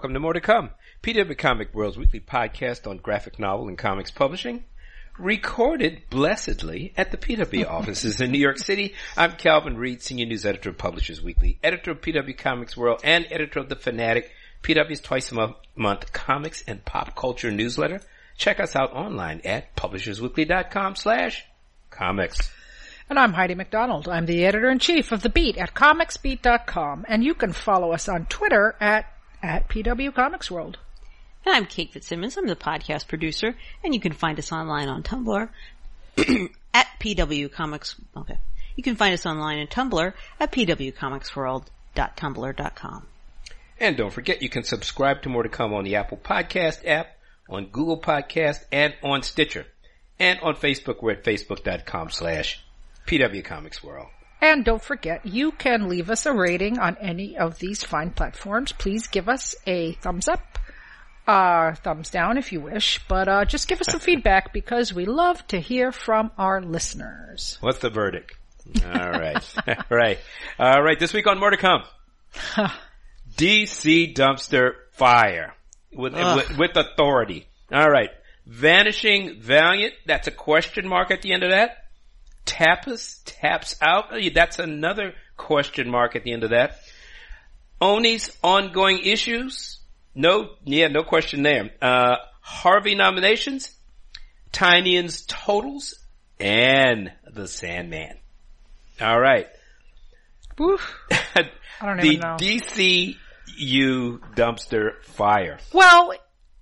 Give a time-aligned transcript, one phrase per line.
[0.00, 0.70] welcome to More to Come,
[1.02, 4.64] PW Comic World's weekly podcast on graphic novel and comics publishing,
[5.18, 8.94] recorded blessedly at the PW offices in New York City.
[9.14, 13.26] I'm Calvin Reid, Senior News Editor of Publishers Weekly, editor of PW Comics World, and
[13.30, 14.30] editor of The Fanatic,
[14.62, 18.00] PW's twice a month comics and pop culture newsletter.
[18.38, 21.44] Check us out online at publishersweekly.com slash
[21.90, 22.50] comics.
[23.10, 24.08] And I'm Heidi McDonald.
[24.08, 27.04] I'm the editor-in-chief of The Beat at comicsbeat.com.
[27.06, 29.04] And you can follow us on Twitter at,
[29.42, 30.78] at PW Comics World.
[31.44, 32.36] And I'm Kate Fitzsimmons.
[32.36, 33.56] I'm the podcast producer.
[33.82, 35.48] And you can find us online on Tumblr
[36.74, 37.96] at PW Comics.
[38.16, 38.36] Okay.
[38.76, 43.06] You can find us online on Tumblr at pwcomicsworld.tumblr.com.
[43.78, 47.16] And don't forget, you can subscribe to More to Come on the Apple Podcast app,
[47.48, 49.66] on Google Podcast, and on Stitcher.
[50.18, 52.62] And on Facebook, we're at facebook.com slash
[53.06, 54.08] PW Comics World.
[54.40, 58.72] And don't forget, you can leave us a rating on any of these fine platforms.
[58.72, 60.58] Please give us a thumbs up,
[61.26, 65.04] uh, thumbs down if you wish, but uh, just give us some feedback because we
[65.04, 67.58] love to hear from our listeners.
[67.60, 68.34] What's the verdict?
[68.84, 69.44] All right.
[69.68, 70.18] All right.
[70.58, 70.98] All right.
[70.98, 71.82] This week on More to Come.
[73.36, 75.54] DC Dumpster Fire.
[75.92, 77.46] With, with, with authority.
[77.72, 78.10] All right.
[78.46, 79.94] Vanishing Valiant.
[80.06, 81.79] That's a question mark at the end of that.
[82.50, 84.06] Tapas taps out.
[84.34, 86.78] That's another question mark at the end of that.
[87.80, 89.78] Oni's ongoing issues.
[90.14, 91.70] No, yeah, no question there.
[91.80, 93.74] Uh, Harvey nominations,
[94.52, 95.94] Tynion's totals,
[96.40, 98.16] and the Sandman.
[99.00, 99.46] All right.
[100.60, 100.92] Oof.
[101.10, 101.48] I
[101.86, 102.36] don't the even know.
[102.38, 103.14] DCU
[104.34, 105.58] dumpster fire.
[105.72, 106.12] Well,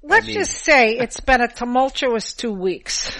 [0.02, 3.10] let's mean- just say it's been a tumultuous two weeks.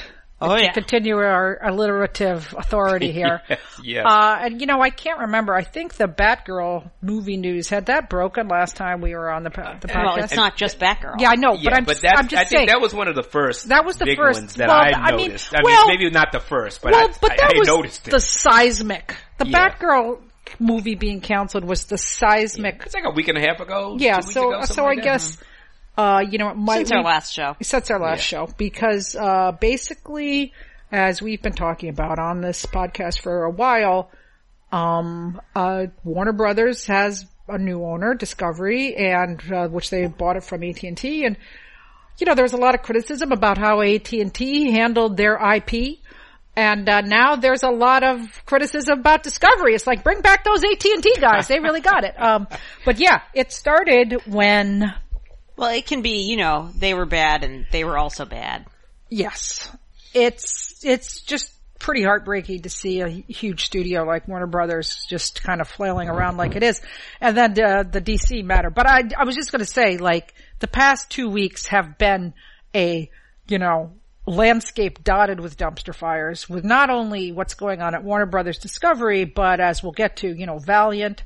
[0.41, 0.71] Oh to yeah.
[0.73, 3.43] continue our alliterative authority here.
[3.49, 4.05] Yes, yes.
[4.09, 5.53] Uh, and you know, I can't remember.
[5.55, 9.51] I think the Batgirl movie news had that broken last time we were on the,
[9.51, 9.57] the
[9.89, 10.05] podcast.
[10.05, 11.17] Well, it's not just Batgirl.
[11.19, 12.67] yeah, I know, yeah, but I'm, but that's, I'm just I saying.
[12.67, 13.69] think that was one of the first.
[13.69, 15.53] That was the big first- ones that well, I I mean, noticed.
[15.55, 18.07] I mean, well- maybe not the first, but well, I, but that I was noticed
[18.07, 18.11] it.
[18.13, 19.17] the seismic.
[19.39, 19.71] The Yeah.
[19.71, 20.21] Batgirl
[20.61, 22.83] movie being canceled was the seismic.
[22.87, 23.97] It's like a week and a half ago.
[23.99, 25.37] Yeah, so ago, so I like that.
[25.99, 27.57] Guess uh, you know, it might Since our last show.
[27.61, 28.47] Since our last Yeah.
[28.47, 30.53] show, because uh, basically,
[30.93, 34.11] as we've been talking about on this podcast for a while,
[34.73, 40.45] um, uh, Warner Brothers has a new owner, Discovery, and uh, which they bought it
[40.45, 41.37] from AT and T, and
[42.19, 45.37] you know there was a lot of criticism about how AT and T handled their
[45.37, 45.99] IP.
[46.57, 49.77] And uh, now there's a lot of criticism about Discovery.
[49.77, 52.15] It's like bring back those AT and T guys; they really got it.
[52.19, 52.49] Um,
[52.85, 54.93] but yeah, it started when
[55.59, 58.65] Well, it can be, you know, they were bad and they were also bad.
[59.11, 59.69] Yes.
[60.15, 65.61] It's, it's just pretty heartbreaking to see a huge studio like Warner Brothers just kind
[65.61, 66.81] of flailing around like it is.
[67.21, 68.71] And then uh, the DC matter.
[68.71, 72.35] But I, I was just going to say, like, the past two weeks have been
[72.73, 73.11] a,
[73.49, 73.95] you know,
[74.27, 79.25] landscape dotted with dumpster fires with not only what's going on at Warner Brothers Discovery,
[79.25, 81.25] but as we'll get to, you know, Valiant,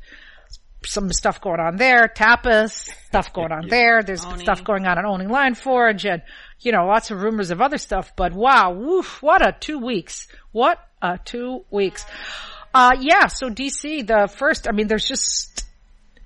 [0.86, 4.02] some stuff going on there, Tapas, stuff going on there.
[4.02, 4.42] There's Oni.
[4.42, 6.22] stuff going on at Oni Lion Forge and,
[6.60, 10.28] you know, lots of rumors of other stuff, but wow, woof, what a two weeks.
[10.52, 12.04] What a two weeks.
[12.74, 15.64] Uh, yeah, so DC, the first, I mean, there's just,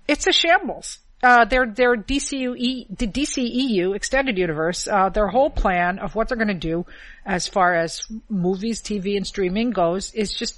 [0.07, 0.99] it's a shambles.
[1.23, 6.37] Uh, their, their DCU, the DCEU extended universe, uh, their whole plan of what they're
[6.37, 6.87] going to do
[7.25, 10.57] as far as movies, TV and streaming goes is just,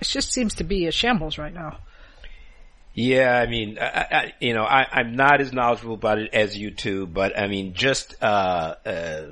[0.00, 1.78] it just seems to be a shambles right now.
[2.94, 6.56] Yeah, I mean, I, I, you know, I, I'm not as knowledgeable about it as
[6.56, 9.22] you two, but I mean, just uh, uh,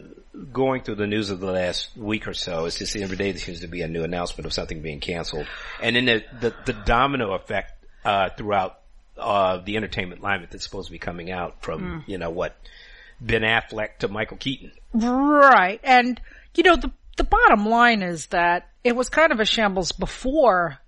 [0.52, 3.40] going through the news of the last week or so, it's just every day there
[3.40, 5.46] seems to be a new announcement of something being canceled,
[5.82, 7.72] and then the the, the domino effect
[8.04, 8.78] uh, throughout
[9.18, 12.56] uh, the entertainment climate that's supposed to be coming out from you know what
[13.20, 14.72] Ben Affleck to Michael Keaton.
[14.92, 15.80] Right.
[15.84, 16.20] And,
[16.56, 20.78] you know, the, the bottom line is that it was kind of a shambles before,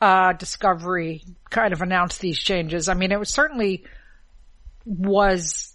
[0.00, 2.88] uh, Discovery kind of announced these changes.
[2.88, 3.84] I mean, it was certainly
[4.84, 5.74] was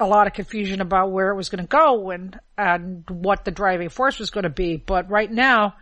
[0.00, 3.50] a lot of confusion about where it was going to go and, and what the
[3.50, 4.76] driving force was going to be.
[4.76, 5.74] But right now,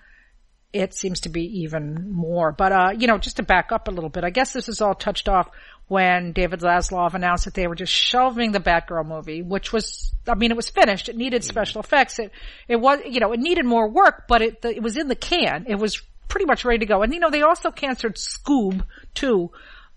[0.73, 2.52] it seems to be even more.
[2.52, 4.81] But, uh, you know, just to back up a little bit, I guess this is
[4.81, 5.49] all touched off
[5.88, 10.34] when David Zaslav announced that they were just shelving the Batgirl movie, which was, I
[10.34, 11.08] mean, it was finished.
[11.08, 12.19] It needed special effects.
[12.19, 12.32] It,
[12.69, 15.67] it was, you know, it needed more work, but it, it was in the can.
[15.69, 17.02] It was pretty much ready to go.
[17.02, 18.84] And, you know, they also canceled Scoob
[19.14, 19.50] too,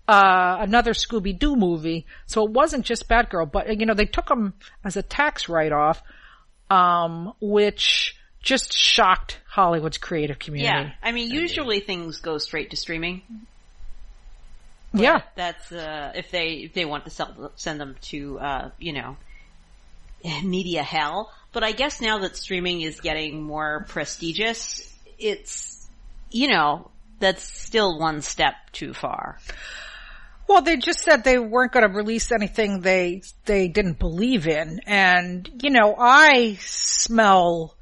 [0.08, 2.06] uh, another Scooby-Doo movie.
[2.26, 4.54] So it wasn't just Batgirl, but, you know, they took them
[4.84, 6.02] as a tax write-off,
[6.68, 10.88] um, which just shocked Hollywood's creative community.
[10.88, 10.94] Yeah.
[11.02, 13.22] I mean, usually things go straight to streaming.
[14.92, 15.22] But Yeah.
[15.36, 19.16] That's, uh, if they, if they want to sell, send them to, uh, you know,
[20.42, 21.30] media hell.
[21.52, 25.69] But I guess now that streaming is getting more prestigious, it's,
[26.30, 29.38] you know, that's still one step too far.
[30.48, 34.80] Well, they just said they weren't going to release anything they they didn't believe in,
[34.86, 37.76] and you know, I smell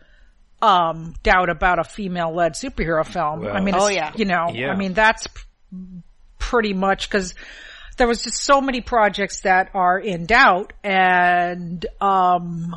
[0.60, 3.46] um doubt about a female-led superhero film.
[3.46, 4.12] I mean, Oh, yeah.
[4.16, 4.70] you know, Yeah.
[4.72, 5.40] I mean that's p-
[6.38, 7.34] pretty much because
[7.96, 12.74] there was just so many projects that are in doubt, and um.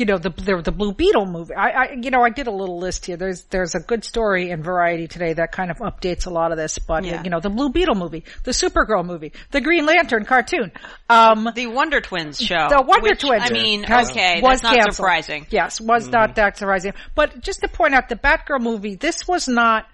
[0.00, 1.52] You know the the, the Blue Beetle movie.
[1.54, 3.18] I, I you know I did a little list here.
[3.18, 6.56] There's there's a good story in Variety today that kind of updates a lot of
[6.56, 6.78] this.
[6.78, 7.22] But Yeah.
[7.22, 10.72] you know the Blue Beetle movie, the Supergirl movie, the Green Lantern cartoon.
[11.10, 12.68] Um, The Wonder Twins show.
[12.70, 13.42] the Wonder which, Twins.
[13.44, 14.94] I mean, has- okay, was that's not canceled.
[14.96, 15.46] surprising.
[15.50, 16.94] Yes, was not that surprising.
[17.14, 19.86] But just to point out, the Batgirl movie, this was not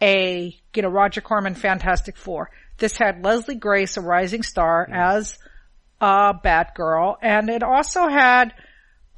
[0.00, 2.50] a you know Roger Corman Fantastic Four.
[2.78, 5.36] This had Leslie Grace, a rising star, as
[6.00, 8.52] uh, Batgirl, and it also had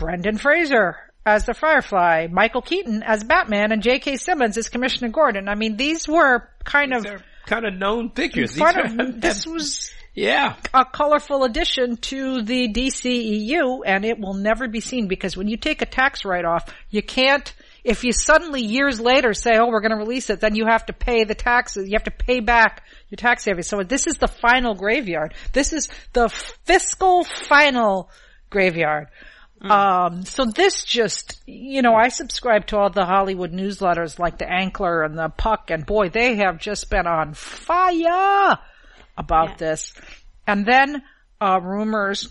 [0.03, 4.17] Brendan Fraser as the Firefly, Michael Keaton as Batman, and J.K.
[4.17, 5.49] Simmons as Commissioner Gordon.
[5.49, 8.55] I mean, these were kind of They're kind of known figures.
[8.55, 10.57] These of, this was yeah.
[10.75, 15.57] a colorful addition to the DCEU and it will never be seen because when you
[15.57, 17.53] take a tax write-off, you can't,
[17.85, 20.87] if you suddenly years later say, oh, we're going to release it, then you have
[20.87, 23.69] to pay the taxes, you have to pay back your tax savings.
[23.69, 25.35] So this is the final graveyard.
[25.53, 26.29] This is the
[26.65, 28.11] fiscal final
[28.51, 29.07] graveyard.
[29.71, 34.45] Um, so this just, you know, I subscribe to all the Hollywood newsletters like the
[34.45, 38.59] Ankler and the Puck and boy, they have just been on fire
[39.17, 39.57] about Yeah.
[39.59, 39.95] this.
[40.47, 41.03] And then,
[41.41, 42.29] uh, rumors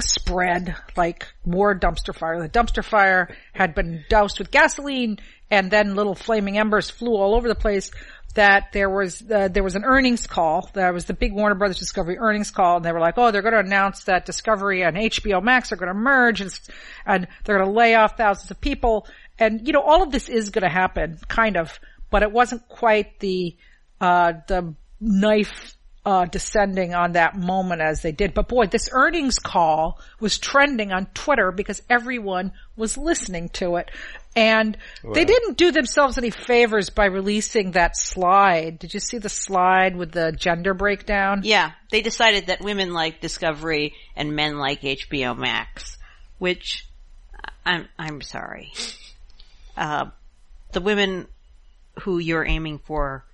[0.00, 2.40] spread like more dumpster fire.
[2.40, 5.18] The dumpster fire had been doused with gasoline
[5.50, 7.90] and then little flaming embers flew all over the place
[8.38, 10.70] that there was, uh, there was an earnings call.
[10.74, 13.42] That was the big Warner Brothers Discovery earnings call and they were like, oh, they're
[13.42, 16.60] going to announce that Discovery and HBO Max are going to merge and,
[17.04, 19.08] and they're going to lay off thousands of people.
[19.40, 21.80] And, you know, all of this is going to happen, kind of,
[22.10, 23.56] but it wasn't quite the,
[24.00, 25.76] uh, the knife
[26.08, 28.32] uh, descending on that moment as they did.
[28.32, 33.90] But boy, this earnings call was trending on Twitter because everyone was listening to it.
[34.34, 34.74] And
[35.04, 38.78] they didn't do themselves any favors by releasing that slide.
[38.78, 41.42] Did you see the slide with the gender breakdown?
[41.44, 45.98] Yeah, they decided that women like Discovery and men like HBO Max,
[46.38, 46.86] which
[47.66, 48.72] I'm I'm sorry.
[49.76, 50.06] Uh,
[50.72, 51.26] the women
[52.00, 53.26] who you're aiming for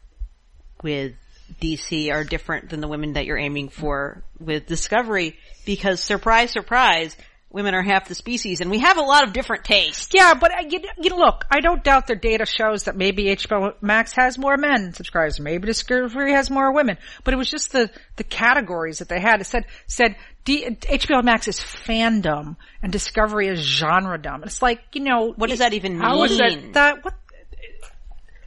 [0.83, 1.15] with
[1.61, 7.17] DC are different than the women that you're aiming for with Discovery because surprise, surprise,
[7.51, 10.09] women are half the species and we have a lot of different tastes.
[10.13, 13.75] Yeah, but uh, you, you look, I don't doubt their data shows that maybe HBO
[13.81, 17.91] Max has more men subscribers, maybe Discovery has more women, but it was just the,
[18.17, 19.41] the categories that they had.
[19.41, 24.45] It said, said D, HBO Max is fandom and Discovery is genredom.
[24.45, 25.33] It's like, you know.
[25.37, 26.03] What does that even mean?
[26.03, 26.73] How is that- mean?
[26.73, 27.15] That, what?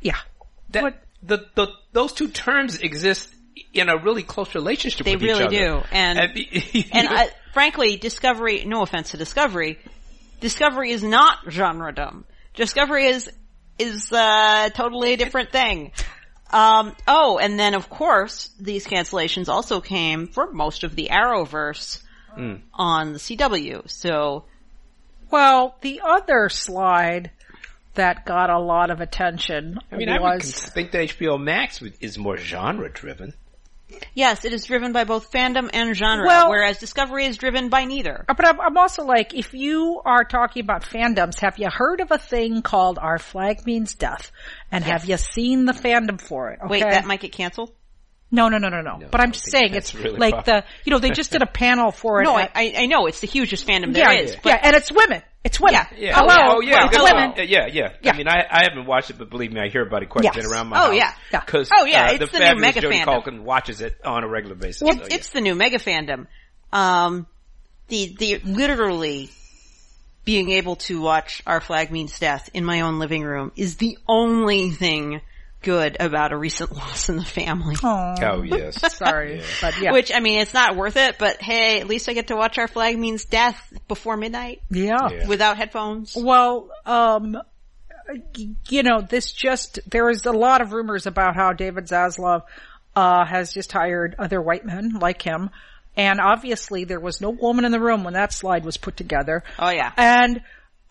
[0.02, 0.18] Yeah.
[0.72, 3.30] That, What- the, the, those two terms exist
[3.74, 5.82] in a really close relationship They with each really do.
[5.92, 6.20] And-
[6.92, 9.80] And I, frankly, Discovery, no offense to Discovery,
[10.40, 12.24] Discovery is not genredom.
[12.54, 13.30] Discovery is,
[13.80, 15.92] is, uh, totally a different thing.
[16.52, 22.02] Um, oh, and then of course, these cancellations also came for most of the Arrowverse
[22.74, 23.90] on the CW.
[23.90, 24.46] So,
[25.32, 27.32] Well, the other slide
[27.98, 31.82] that got a lot of attention I mean, I would was, think that HBO Max
[32.02, 33.34] is more genre driven.
[34.14, 37.86] yes, it is driven by both fandom and genre, Well- whereas Discovery is driven by
[37.86, 38.26] neither.
[38.28, 42.02] Uh, But I'm, I'm also like, if you are talking about fandoms, have you heard
[42.02, 44.32] of a thing called Our Flag Means Death?
[44.72, 46.60] And have you seen the fandom for it?
[46.64, 46.70] Okay?
[46.70, 47.72] Wait, that might get canceled?
[48.30, 49.08] no, no, no, no, no.
[49.10, 50.62] But I I'm just saying it's really like popular.
[50.62, 52.26] the, you know, they just did a panel for it.
[52.26, 54.34] No, I, at- I I know, it's the hugest fandom there yeah, is.
[54.34, 55.22] yeah, but and it's women.
[55.48, 55.74] It's women.
[55.74, 55.98] Yeah.
[55.98, 56.14] Yeah.
[56.16, 56.58] Hello.
[56.58, 56.88] Oh, yeah.
[56.92, 57.34] It's women.
[57.38, 57.94] Yeah, yeah.
[58.02, 58.12] Yeah.
[58.14, 60.26] I mean, I, I haven't watched it, but believe me, I hear about it quite
[60.26, 60.36] Yes.
[60.36, 60.96] a bit around my Oh, house.
[60.96, 61.14] yeah.
[61.32, 61.40] Yeah.
[61.42, 63.24] Cause, Oh, yeah, uh, it's the, the new fabulous mega Jody fandom.
[63.24, 64.82] Culkin watches it on a regular basis.
[64.82, 65.16] It's, so, yeah.
[65.16, 66.28] it's the new mega fandom.
[66.74, 67.28] Um,
[67.88, 69.30] the, the, literally
[70.26, 73.98] being able to watch Our Flag Means Death in my own living room is the
[74.08, 75.22] only thing
[75.62, 77.76] good about a recent loss in the family.
[77.84, 78.94] Aw, Oh, yes.
[78.98, 82.14] sorry, but yeah, Which, I mean, it's not worth it, but hey, at least I
[82.14, 85.10] get to watch Our Flag Means Death before midnight yeah.
[85.12, 85.28] Yeah.
[85.28, 86.16] without headphones.
[86.16, 87.38] Well, um,
[88.70, 92.44] you know, this just, there is a lot of rumors about how David Zaslav,
[92.96, 95.50] uh, has just hired other white men like him.
[95.96, 99.44] And obviously there was no woman in the room when that slide was put together.
[99.60, 99.92] Oh yeah.
[99.98, 100.38] And,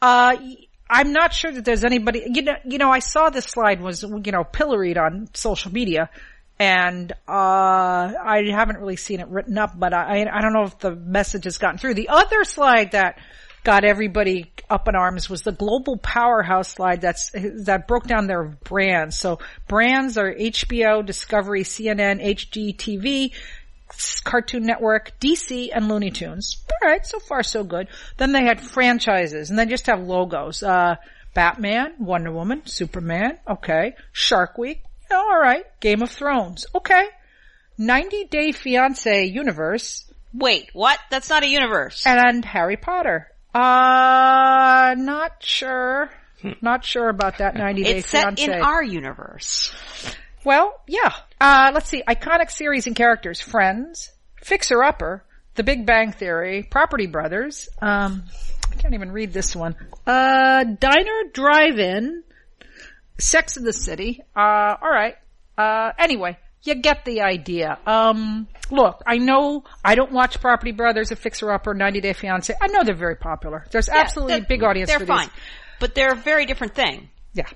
[0.03, 0.57] uh, y-
[0.89, 4.03] I'm not sure that there's anybody, you know, you know, I saw this slide was,
[4.03, 6.11] you know, pilloried on social media
[6.59, 10.79] and uh, I haven't really seen it written up, but I I don't know if
[10.79, 11.95] the message has gotten through.
[11.95, 13.19] The other slide that
[13.63, 18.45] got everybody up in arms was the global powerhouse slide that's that broke down their
[18.45, 19.19] brands.
[19.19, 23.33] So brands are HBO, Discovery, CNN, HGTV,
[24.25, 26.65] Cartoon Network, DC, and Looney Tunes.
[26.83, 27.89] All right, so far so good.
[28.17, 30.63] Then they had franchises, and then just have logos.
[30.63, 30.97] Uh,
[31.35, 33.95] Batman, Wonder Woman, Superman, okay.
[34.13, 35.65] Shark Week, yeah, all right.
[35.81, 37.09] Game of Thrones, okay.
[37.79, 40.11] 90 Day Fiance Universe.
[40.33, 40.99] Wait, what?
[41.11, 42.07] That's not a universe.
[42.07, 43.29] And Harry Potter.
[43.55, 46.11] Uh, not sure.
[46.61, 49.75] Not sure about that 90 Day it's set in our universe.
[50.47, 51.13] Well, yeah.
[51.41, 52.05] Uh, let's see.
[52.09, 53.41] Iconic series and characters.
[53.41, 54.13] Friends.
[54.37, 55.25] Fixer Upper.
[55.57, 56.63] The Big Bang Theory.
[56.63, 57.69] Property Brothers.
[57.83, 58.23] Um,
[58.71, 59.75] I can't even read this one.
[60.07, 62.23] Uh, Diner Drive-In.
[63.19, 64.23] Sex in the City.
[64.37, 65.17] Uh, alright.
[65.59, 66.39] Uh, anyway.
[66.63, 67.81] You get the idea.
[67.85, 72.55] Um, look, I know I don't watch Property Brothers, A Fixer Upper, 90 Day Fiance.
[72.61, 73.67] I know they're very popular.
[73.73, 75.27] There's absolutely a big audience They're for fine.
[75.27, 75.45] these.
[75.81, 77.11] But they're a very different thing.
[77.35, 77.49] Yeah.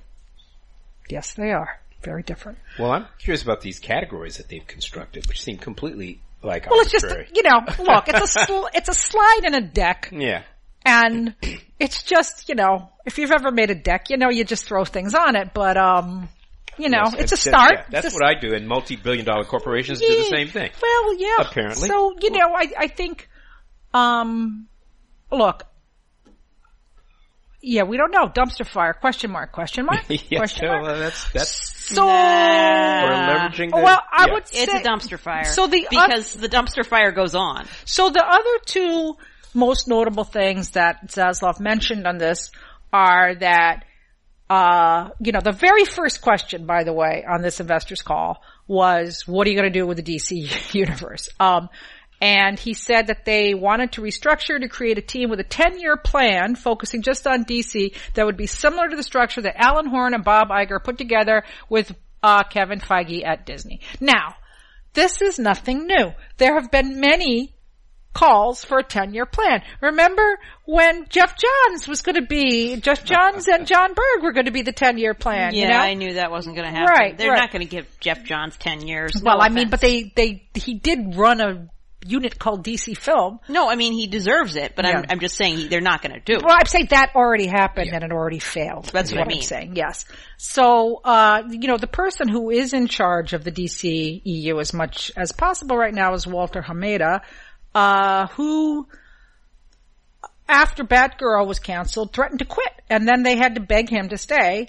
[1.09, 1.80] Yes, they are.
[2.03, 2.59] Very different.
[2.79, 6.91] Well, I'm curious about these categories that they've constructed, which seem completely like Well, it's
[6.91, 10.09] just, you know, look, it's a, sl- it's a slide in a deck.
[10.13, 10.43] yeah.
[10.83, 11.35] And
[11.79, 14.87] it's just, you know, if you've ever made a deck, you know, you just throw
[14.87, 16.31] things on it, but, um,
[16.79, 17.73] you know, Yes, it's a start.
[17.75, 20.71] yeah, that's a- what I do, and multi-billion dollar corporations do the same thing.
[20.81, 21.37] Well, yeah.
[21.41, 21.87] Apparently.
[21.87, 23.29] So, you know, I, I think,
[23.93, 24.69] um,
[25.31, 25.65] look,
[27.63, 28.27] yeah, we don't know.
[28.29, 30.85] Dumpster fire, question mark, question mark, yeah, question mark.
[30.85, 33.71] uh, that's that's So, we're leveraging.
[33.71, 34.33] The, well, I yeah.
[34.35, 35.45] would It's a dumpster fire.
[35.45, 37.67] So the oth- because the dumpster fire goes on.
[37.85, 39.17] So the other two
[39.55, 42.51] most notable things that Zaslav mentioned on this
[42.93, 43.85] are that,
[44.49, 49.25] uh, you know, the very first question, by the way, on this investors call was,
[49.27, 51.29] what are you going to do with the DC universe?
[51.39, 51.69] Um,
[52.21, 55.81] and he said that they wanted to restructure to create a team with a 10
[55.81, 59.87] year plan focusing just on DC that would be similar to the structure that Alan
[59.87, 63.81] Horn and Bob Iger put together with, uh, Kevin Feige at Disney.
[64.01, 64.35] Now,
[64.93, 66.13] this is nothing new.
[66.37, 67.55] There have been many
[68.13, 69.63] calls for a 10 year plan.
[69.81, 74.47] Remember when Geoff Johns was going to be, Geoff Johns and Jon Berg were going
[74.47, 75.79] to be the 10 year plan, Yeah, you know?
[75.79, 76.93] I knew that wasn't going to happen.
[76.93, 77.39] Right, They're right.
[77.41, 79.15] not going to give Geoff Johns 10 years.
[79.23, 81.69] well, No I mean, but they, they, he did run a
[82.05, 83.41] unit called DC Film.
[83.49, 84.99] No, I mean, he deserves it, but Yeah.
[84.99, 86.43] I'm, I'm just saying he, they're not going to do it.
[86.45, 88.87] Well, I'm saying that already happened and it already failed.
[88.87, 89.77] That's what I I'm saying.
[89.77, 90.07] Yes.
[90.39, 94.73] So, uh, you know, the person who is in charge of the DC EU as
[94.73, 97.21] much as possible right now is Walter Hamada,
[97.75, 98.89] uh, who,
[100.49, 102.73] after Batgirl was canceled, threatened to quit.
[102.89, 104.69] And then they had to beg him to stay,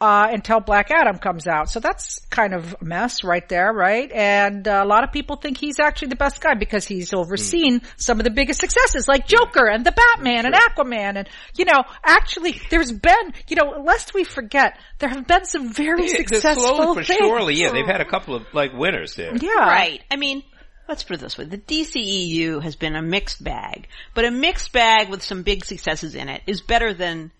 [0.00, 1.68] uh, until Black Adam comes out.
[1.68, 4.10] So that's kind of a mess right there, right?
[4.10, 7.82] And uh, a lot of people think he's actually the best guy because he's overseen
[7.96, 11.84] some of the biggest successes like Joker and the Batman and Aquaman and, you know,
[12.02, 16.16] actually there's been, you know, lest we forget, there have been some very Yeah, they're
[16.28, 17.18] successful slowly but things.
[17.18, 19.36] surely, yeah, they've had a couple of like winners there.
[19.36, 19.50] Yeah.
[19.68, 20.02] Right.
[20.10, 20.42] I mean,
[20.88, 21.44] let's put it this way.
[21.44, 26.14] The DCEU has been a mixed bag, but a mixed bag with some big successes
[26.14, 27.32] in it is better than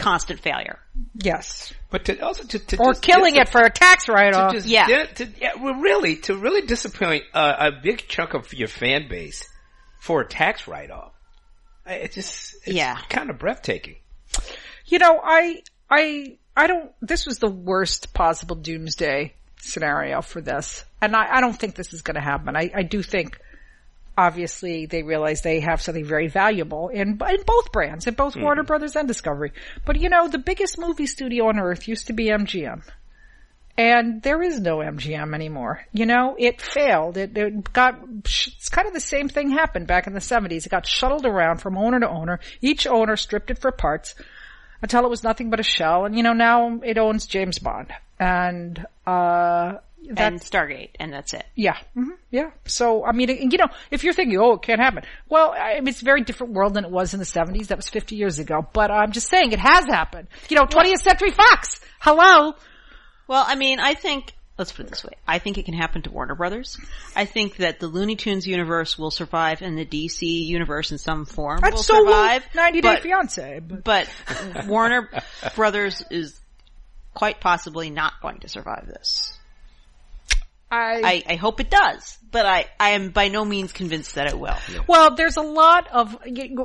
[0.00, 0.78] constant failure.
[1.14, 1.72] Yes.
[1.90, 4.52] But to also to, to Or just killing dis- it for a tax write-off.
[4.52, 4.86] to just Yeah.
[4.86, 9.08] di- to, yeah, well, really to really disappoint uh, a big chunk of your fan
[9.08, 9.48] base
[10.00, 11.12] for a tax write-off.
[11.86, 12.98] I- It just it's Yeah.
[13.08, 13.96] kind of breathtaking.
[14.86, 20.84] You know, I, I, I don't, this was the worst possible doomsday scenario for this.
[21.00, 22.56] And I, I don't think this is going to happen.
[22.56, 23.38] I, I do think,
[24.20, 28.62] obviously, they realize they have something very valuable in, in both brands, in both Warner
[28.62, 29.52] Brothers and Discovery.
[29.86, 32.82] But you know, the biggest movie studio on earth used to be MGM.
[33.78, 35.86] And there is no MGM anymore.
[35.92, 37.16] You know, it failed.
[37.16, 40.66] It, it got, it's kind of the same thing happened back in the 70s.
[40.66, 42.40] It got shuttled around from owner to owner.
[42.60, 44.14] Each owner stripped it for parts
[44.82, 46.04] until it was nothing but a shell.
[46.04, 47.90] And you know, now it owns James Bond.
[48.18, 49.78] And, uh,
[50.16, 51.44] and Stargate, and that's it.
[51.54, 52.50] yeah, hmm yeah.
[52.66, 55.02] So, I mean, you know, if you're thinking, oh, it can't happen.
[55.28, 57.68] Well, I mean, it's a very different world than it was in the 70s.
[57.68, 58.66] That was 50 years ago.
[58.72, 60.28] But I'm just saying, it has happened.
[60.48, 61.80] You know, 20th Century Fox.
[62.00, 62.54] Hello.
[63.26, 65.12] Well, I mean, I think, let's put it this way.
[65.26, 66.78] I think it can happen to Warner Brothers.
[67.16, 71.24] I think that the Looney Tunes universe will survive and the DC universe in some
[71.24, 72.44] form And will so will survive.
[72.54, 73.60] 90 Day but, Fiance.
[73.60, 75.08] But but Warner
[75.56, 76.38] Brothers is
[77.14, 79.36] quite possibly not going to survive this.
[80.70, 84.28] I, I, I hope it does, but I, I am by no means convinced that
[84.28, 84.56] it will.
[84.86, 86.16] Well, there's a lot of,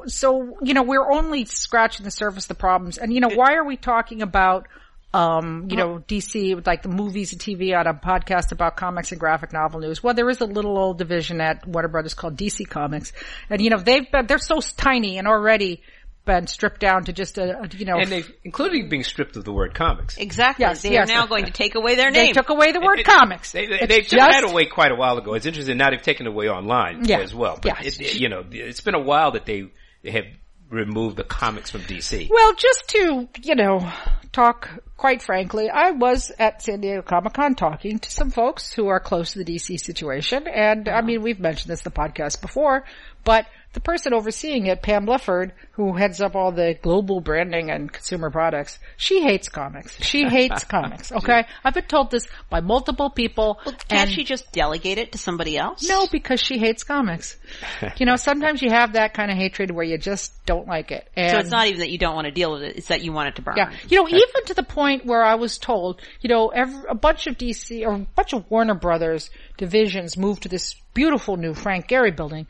[0.07, 2.99] so, you know, we're only scratching the surface of the problems.
[2.99, 4.67] And, you know, why are we talking about,
[5.11, 9.19] um, you know, DC, like the movies and TV on a podcast about comics and
[9.19, 10.03] graphic novel news.
[10.03, 13.11] Well, there is a little old division at Warner Brothers called DC Comics.
[13.49, 15.81] And, you know, they've been, they're so tiny and already
[16.25, 17.97] been stripped down to just a, a you know.
[17.97, 20.17] And they, including being stripped of the word comics.
[20.17, 20.63] Exactly.
[20.65, 21.09] Yes, they yes.
[21.09, 22.27] are now going to take away their name.
[22.27, 23.51] They took away the word It- comics.
[23.51, 25.33] They, they, It's they took that away quite a while ago.
[25.33, 27.19] It's interesting now they've taken it away online Yeah.
[27.19, 27.59] as well.
[27.61, 27.99] But Yes.
[27.99, 29.69] it, you know, it's been a while that they
[30.05, 30.25] have
[30.69, 32.29] removed the comics from DC.
[32.29, 33.91] Well, just to, you know,
[34.31, 38.87] talk quite frankly, I was at San Diego Comic Con talking to some folks who
[38.87, 40.47] are close to the DC situation.
[40.47, 42.85] And I mean, we've mentioned this in the podcast before,
[43.23, 47.91] but the person overseeing it, Pam Lifford, who heads up all the global branding and
[47.91, 50.01] consumer products, she hates comics.
[50.01, 51.11] She hates comics.
[51.11, 51.45] Okay.
[51.63, 53.59] I've been told this by multiple people.
[53.65, 55.87] Can't and she just delegate it to somebody else?
[55.87, 57.37] no, because she hates comics.
[57.97, 61.07] you know, sometimes you have that kind of hatred where you just don't like it.
[61.15, 63.03] And So it's not even that you don't want to deal with it; it's that
[63.03, 63.55] you want it to burn.
[63.57, 66.95] yeah, you know, even to the point where I was told, you know, every, a
[66.95, 71.53] bunch of DC or a bunch of Warner Brothers divisions moved to this beautiful new
[71.53, 72.47] Frank Gehry building,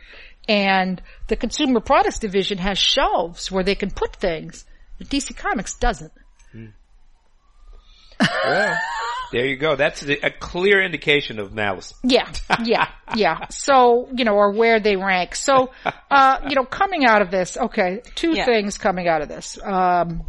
[0.48, 4.66] and the consumer products division has shelves where they can put things.
[4.98, 6.12] But DC Comics doesn't.
[8.20, 8.78] Well,
[9.32, 9.76] there you go.
[9.76, 11.94] That's a a clear indication of malice.
[12.04, 12.32] Yeah,
[12.64, 13.46] yeah, yeah.
[13.50, 15.36] So, you know, or where they rank.
[15.36, 15.72] So,
[16.10, 18.46] uh, you know, coming out of this, okay, two Yeah.
[18.46, 19.60] things coming out of this.
[19.62, 20.24] Um,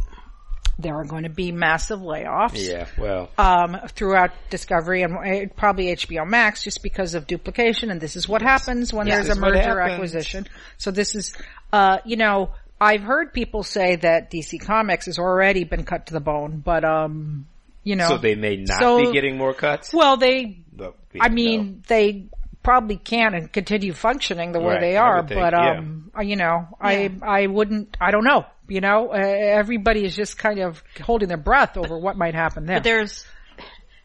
[0.79, 2.67] there are going to be massive layoffs.
[2.67, 7.89] Yeah, well, um, throughout Discovery and uh, probably HBO Max just because of duplication.
[7.89, 10.47] And this is what happens when there's a merger acquisition.
[10.77, 11.33] So this is,
[11.73, 16.13] uh, you know, I've heard people say that DC Comics has already been cut to
[16.13, 17.47] the bone, but, um,
[17.83, 18.09] you know.
[18.09, 19.91] so they may not so- be getting more cuts.
[19.93, 21.75] Well, they, But I mean, know.
[21.87, 22.25] they
[22.61, 25.77] probably can and continue functioning the way Right, they are, would think, but, yeah.
[25.79, 28.45] um, uh, you know, I, I wouldn't, I don't know.
[28.67, 32.65] You know, uh, everybody is just kind of holding their breath over what might happen
[32.65, 32.77] there.
[32.77, 33.25] But there's,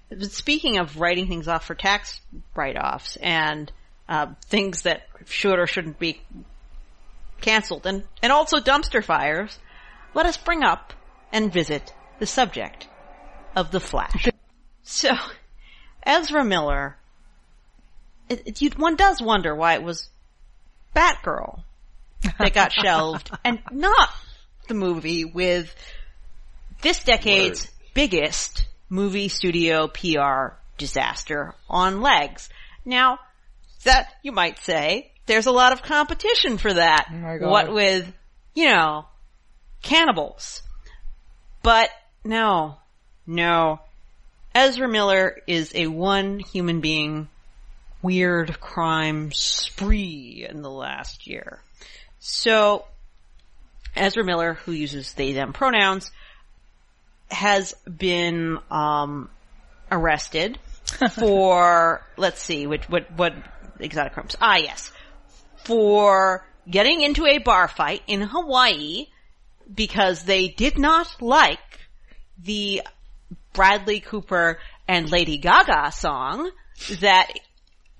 [0.08, 2.20] but speaking of writing things off for tax
[2.54, 3.72] write-offs and
[4.08, 6.20] uh, things that should or shouldn't be
[7.40, 9.58] canceled, and and also dumpster fires,
[10.14, 10.92] let us bring up
[11.32, 12.86] and visit the subject
[13.56, 14.28] of the Flash.
[14.84, 15.10] So,
[16.04, 16.96] Ezra Miller,
[18.28, 20.08] it, it, you, one does wonder why it was
[20.94, 21.62] Batgirl
[22.38, 24.10] that got shelved and not
[24.68, 25.74] the movie with
[26.82, 32.48] this decade's biggest movie studio PR disaster on legs.
[32.84, 33.18] Now,
[33.84, 37.08] that, you might say, there's a lot of competition for that.
[37.12, 37.48] Oh.
[37.48, 38.12] What with,
[38.54, 39.06] you know,
[39.82, 40.62] cannibals.
[41.62, 41.90] But
[42.24, 42.76] no,
[43.26, 43.80] no.
[44.54, 47.28] Ezra Miller is a one human being
[48.02, 51.60] weird crime spree in the last year.
[52.18, 52.84] So,
[53.94, 56.10] Ezra Miller, who uses they them pronouns,
[57.30, 59.30] has been um,
[59.90, 60.58] arrested
[61.18, 63.34] for let's see, which what what
[63.78, 64.36] exotic crimes?
[64.40, 64.92] Ah, yes,
[65.64, 69.06] for getting into a bar fight in Hawaii
[69.72, 71.58] because they did not like
[72.38, 72.82] the
[73.52, 76.50] Bradley Cooper and Lady Gaga song
[77.00, 77.32] that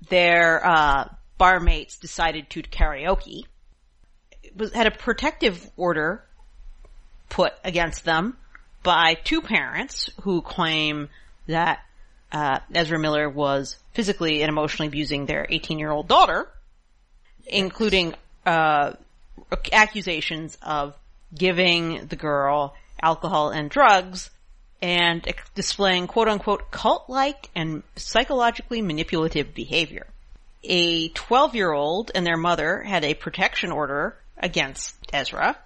[0.09, 3.43] their uh, barmates decided to karaoke.
[4.55, 6.23] Was had a protective order
[7.29, 8.37] put against them
[8.83, 11.09] by two parents who claim
[11.47, 11.79] that
[12.31, 16.47] uh, Ezra Miller was physically and emotionally abusing their 18 year old daughter,
[17.45, 18.13] including
[18.45, 18.93] uh,
[19.71, 20.95] accusations of
[21.33, 24.29] giving the girl alcohol and drugs
[24.81, 30.07] and displaying quote unquote cult like and psychologically manipulative behavior.
[30.63, 35.57] A 12 year old and their mother had a protection order against Ezra,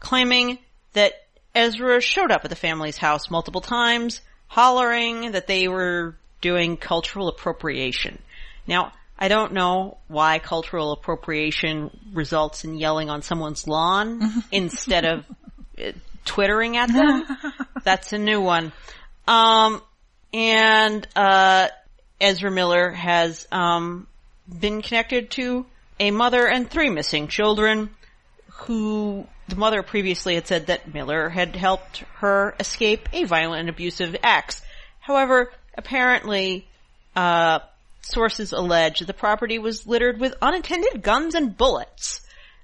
[0.00, 0.58] claiming
[0.92, 1.14] that
[1.54, 7.28] Ezra showed up at the family's house multiple times, hollering that they were doing cultural
[7.28, 8.18] appropriation.
[8.66, 15.24] Now, I don't know why cultural appropriation results in yelling on someone's lawn instead of
[15.78, 15.92] uh,
[16.24, 17.24] twittering at them.
[17.84, 18.72] That's a new one.
[19.28, 19.80] Um,
[20.32, 21.68] and, uh,
[22.20, 24.08] Ezra Miller has, um,
[24.48, 25.64] been connected to
[26.00, 27.90] a mother and three missing children
[28.56, 33.68] who the mother previously had said that Miller had helped her escape a violent and
[33.68, 34.62] abusive ex.
[35.00, 36.66] However, apparently,
[37.14, 37.60] uh,
[38.02, 42.20] sources allege the property was littered with unintended guns and bullets.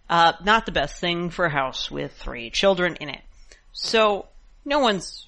[0.08, 3.22] Uh, not the best thing for a house with three children in it.
[3.72, 4.26] So,
[4.64, 5.26] no one's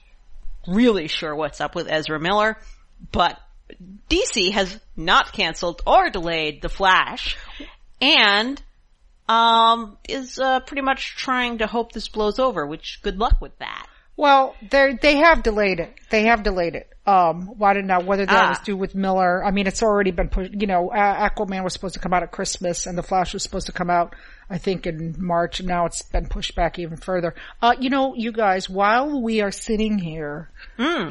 [0.67, 2.57] really sure what's up with Ezra Miller,
[3.13, 3.39] but
[4.11, 7.37] DC has not canceled or delayed The Flash,
[8.01, 8.61] and
[9.29, 12.67] um, is uh, pretty much trying to hope this blows over.
[12.67, 13.87] Which good luck with that.
[14.17, 15.95] Well, they they have delayed it.
[16.11, 16.89] They have delayed it.
[17.05, 18.49] Um, well, I don't know whether that Ah.
[18.51, 19.45] was due with Miller.
[19.45, 20.53] I mean, it's already been pushed.
[20.53, 23.67] You know, Aquaman was supposed to come out at Christmas, and The Flash was supposed
[23.67, 24.15] to come out,
[24.49, 25.59] I think, in March.
[25.59, 27.35] And now it's been pushed back even further.
[27.61, 30.51] Uh, you know, you guys, while we are sitting here,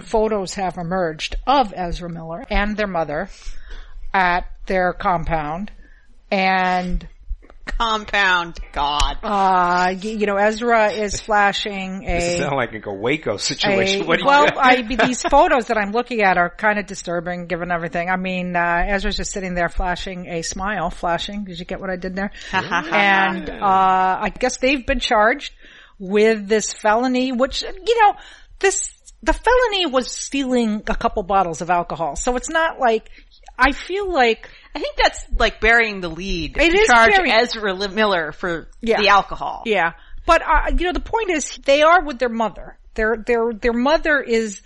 [0.03, 3.29] photos have emerged of Ezra Miller and their mother
[4.13, 5.71] at their compound,
[6.29, 7.05] and
[7.65, 8.59] Compound.
[8.73, 9.17] God.
[9.23, 12.37] uh, y- you know, Ezra is flashing This a.
[12.39, 14.03] sounds like a Waco situation.
[14.03, 17.47] a- what well, I mean, these photos that I'm looking at are kind of disturbing
[17.47, 18.09] given everything.
[18.09, 21.45] I mean, uh, Ezra's just sitting there flashing a smile, flashing.
[21.45, 22.31] Did you get what I did there?
[22.53, 25.53] and, uh, I guess they've been charged
[25.99, 28.15] with this felony, which, you know,
[28.59, 28.91] this,
[29.23, 32.15] the felony was stealing a couple bottles of alcohol.
[32.15, 33.09] So it's not like,
[33.57, 36.57] I feel like, I think that's like burying the lead.
[36.57, 39.01] It to is charge burying- Ezra Miller for Yeah.
[39.01, 39.63] the alcohol.
[39.65, 39.93] Yeah,
[40.25, 42.77] but uh, you know the point is they are with their mother.
[42.93, 44.61] Their their their mother is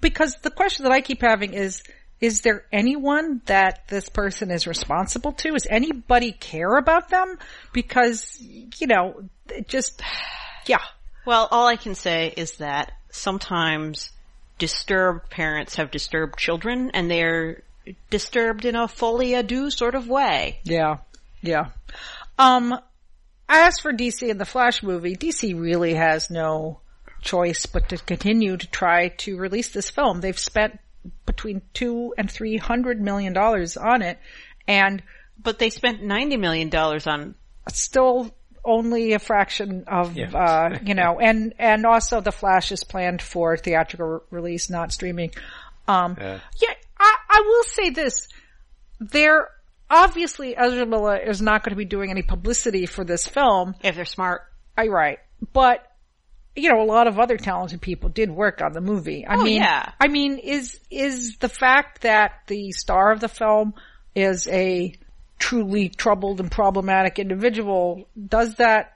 [0.00, 1.82] because the question that I keep having is
[2.20, 5.50] is there anyone that this person is responsible to?
[5.50, 7.38] Does anybody care about them?
[7.72, 10.00] Because you know, it just
[10.66, 10.78] yeah.
[11.26, 14.10] Well, all I can say is that sometimes
[14.58, 17.62] disturbed parents have disturbed children and they're
[18.10, 20.60] disturbed in a folie à deux sort of way.
[20.64, 20.98] Yeah.
[21.42, 21.70] Yeah.
[22.38, 22.78] Um,
[23.48, 26.80] as for DC and the Flash movie, DC really has no
[27.22, 30.20] choice but to continue to try to release this film.
[30.20, 30.78] They've spent
[31.26, 34.18] between two and three hundred million dollars on it
[34.66, 35.02] and
[35.42, 37.34] But they spent $90 million on,
[37.68, 38.30] still
[38.64, 40.30] only a fraction of, Yeah.
[40.32, 45.32] uh, you know, and, and also the Flash is planned for theatrical release, not streaming.
[45.86, 46.38] Um, Yeah.
[46.62, 46.74] yeah,
[47.34, 48.28] I, will say this.
[49.00, 49.48] There,
[49.90, 53.74] obviously Ezra Miller is not going to be doing any publicity for this film.
[53.82, 54.42] if they're smart.
[54.76, 55.18] I right.
[55.52, 55.86] But,
[56.56, 59.26] you know, a lot of other talented people did work on the movie.
[59.26, 59.92] I Oh, mean, yeah.
[60.00, 63.74] I mean, is, is the fact that the star of the film
[64.14, 64.94] is a
[65.38, 68.92] truly troubled and problematic individual, does that,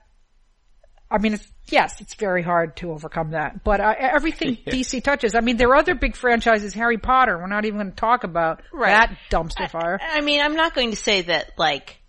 [1.11, 5.35] I mean, it's, yes, it's very hard to overcome that, but uh, everything DC touches,
[5.35, 8.23] I mean, there are other big franchises, Harry Potter, we're not even going to talk
[8.23, 8.89] about Right.
[8.91, 9.99] that dumpster fire.
[10.01, 11.99] I mean, I'm not going to say that like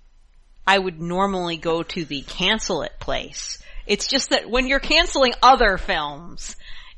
[0.66, 3.62] I would normally go to the cancel it place.
[3.86, 6.54] It's just that when you're canceling other films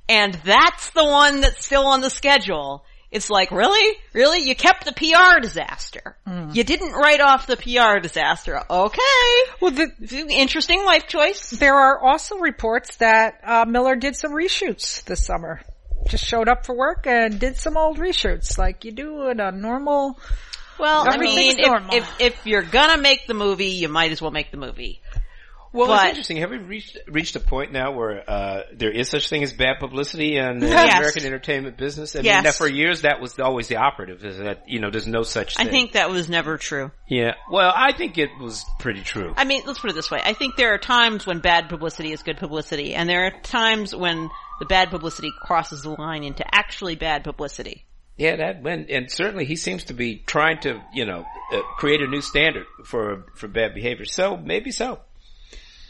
[0.08, 3.98] and that's the one that's still on the schedule, it's like, really?
[4.14, 4.40] Really?
[4.48, 6.16] You kept the PR disaster.
[6.54, 8.58] You didn't write off the PR disaster.
[8.68, 9.32] Okay.
[9.60, 11.50] Well, the, Interesting life choice.
[11.50, 15.60] There are also reports that uh, Miller did some reshoots this summer.
[16.08, 19.52] Just showed up for work and did some old reshoots, like you do in a
[19.52, 20.18] normal.
[20.78, 21.94] Well, I mean, if, normal.
[21.94, 25.00] if, if you're gonna make the movie, you might as well make the movie.
[25.72, 26.36] Well, But- it's interesting.
[26.38, 29.78] Have we reached reached a point now where uh, there is such thing as bad
[29.80, 30.96] publicity in the Yes.
[30.98, 32.14] American entertainment business?
[32.14, 32.44] I mean, Yes.
[32.44, 34.24] that for years that was always the operative.
[34.24, 35.58] Is that you know, there's no such.
[35.58, 36.90] I think that was never true.
[37.08, 37.34] Yeah.
[37.50, 39.32] Well, I think it was pretty true.
[39.36, 40.20] I mean, let's put it this way.
[40.22, 43.94] I think there are times when bad publicity is good publicity, and there are times
[43.96, 44.28] when
[44.60, 47.86] the bad publicity crosses the line into actually bad publicity.
[48.18, 52.02] Yeah, that when and certainly he seems to be trying to you know uh, create
[52.02, 54.04] a new standard for for bad behavior.
[54.04, 55.00] So maybe so.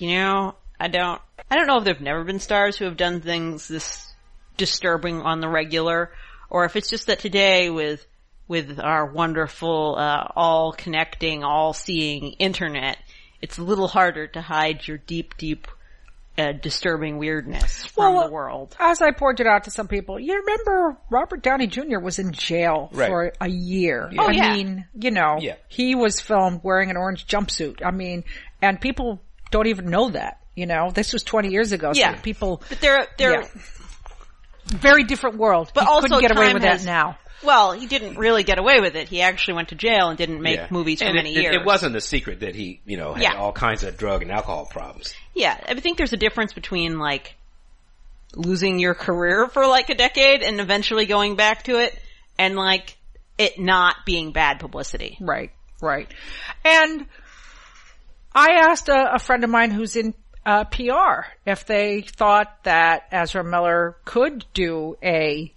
[0.02, 3.20] You know, I don't, I don't know if there've never been stars who have done
[3.20, 4.12] things this
[4.56, 6.10] disturbing on the regular,
[6.50, 8.04] or if it's just that today with,
[8.48, 12.98] with our wonderful, uh, all connecting, all seeing internet,
[13.40, 15.68] it's a little harder to hide your deep, deep,
[16.36, 18.74] uh, disturbing weirdness from Well, the world.
[18.80, 22.00] As I pointed out to some people, you remember Robert Downey Jr.
[22.00, 23.06] was in jail Right.
[23.08, 24.10] for a year.
[24.18, 24.52] Oh, I yeah.
[24.56, 25.54] mean, you know, Yeah.
[25.68, 27.86] he was filmed wearing an orange jumpsuit.
[27.86, 28.24] I mean,
[28.60, 29.20] and people
[29.52, 30.40] don't even know that.
[30.56, 31.92] You know, this was 20 years ago.
[31.94, 32.16] Yeah.
[32.20, 33.48] People, But there, there, Yeah.
[34.66, 35.70] very different world.
[35.74, 37.18] But He also couldn't get away with has- that now.
[37.44, 39.08] Well, he didn't really get away with it.
[39.08, 40.66] He actually went to jail and didn't make Yeah.
[40.70, 41.56] movies for And many it, it- years.
[41.56, 43.34] It wasn't a secret that he you know had Yeah.
[43.36, 45.12] all kinds of drug and alcohol problems.
[45.34, 47.34] Yeah, I think there's a difference between like
[48.34, 51.98] losing your career for like a decade and eventually going back to it
[52.38, 52.96] and like
[53.38, 55.16] it not being bad publicity.
[55.20, 56.08] Right, right.
[56.64, 57.06] And
[58.34, 60.14] I asked a, a friend of mine who's in
[60.44, 65.52] uh, PR if they thought that Ezra Miller could do a,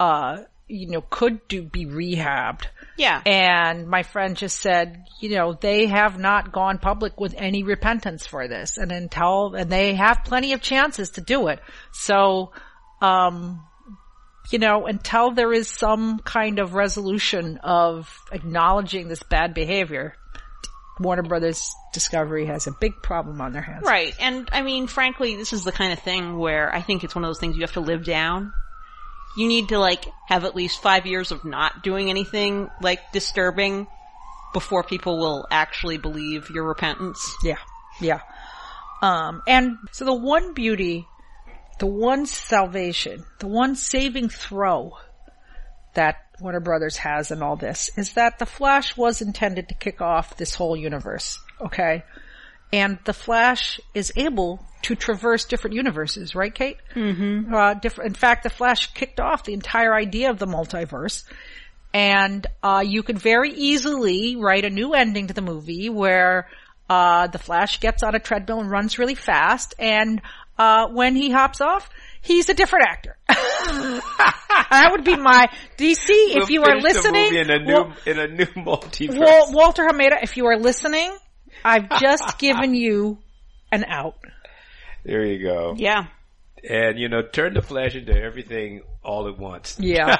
[0.00, 2.66] uh, you know, could do be rehabbed.
[2.96, 3.20] Yeah.
[3.26, 8.26] And my friend just said, you know, they have not gone public with any repentance
[8.26, 11.60] for this, and until and they have plenty of chances to do it.
[11.92, 12.52] So,
[13.00, 13.64] um,
[14.50, 20.14] you know, until there is some kind of resolution of acknowledging this bad behavior,
[21.00, 23.84] Warner Brothers Discovery has a big problem on their hands.
[23.86, 24.14] Right.
[24.20, 27.24] And I mean, frankly, this is the kind of thing where I think it's one
[27.24, 28.52] of those things you have to live down.
[29.36, 33.86] You need to like have at least five years of not doing anything like disturbing
[34.52, 37.34] before people will actually believe your repentance.
[37.42, 37.56] Yeah.
[38.00, 38.20] Yeah.
[39.00, 41.08] Um, and so the one beauty,
[41.78, 44.92] the one salvation, the one saving throw
[45.94, 50.00] that Warner Brothers has in all this is that the Flash was intended to kick
[50.00, 51.38] off this whole universe.
[51.60, 52.04] Okay.
[52.72, 56.78] And the Flash is able to traverse different universes, right, Kate?
[56.94, 57.54] Mm-hmm.
[57.54, 58.08] Uh, different.
[58.08, 61.24] In fact, the Flash kicked off the entire idea of the multiverse,
[61.92, 66.48] and uh, you could very easily write a new ending to the movie where
[66.88, 70.22] uh, the Flash gets on a treadmill and runs really fast, and
[70.58, 71.90] uh, when he hops off,
[72.22, 73.16] he's a different actor.
[73.28, 75.98] that would be my DC.
[76.08, 79.18] If We'll you are listening, in a new Wal- in a new multiverse.
[79.18, 81.14] Wal- Walter Hamada, if you are listening,
[81.64, 83.18] I've just given you
[83.70, 84.16] an out.
[85.04, 85.74] there you go.
[85.76, 86.06] Yeah.
[86.68, 89.76] And you know, turn the Flash into everything all at once.
[89.80, 90.16] Yeah.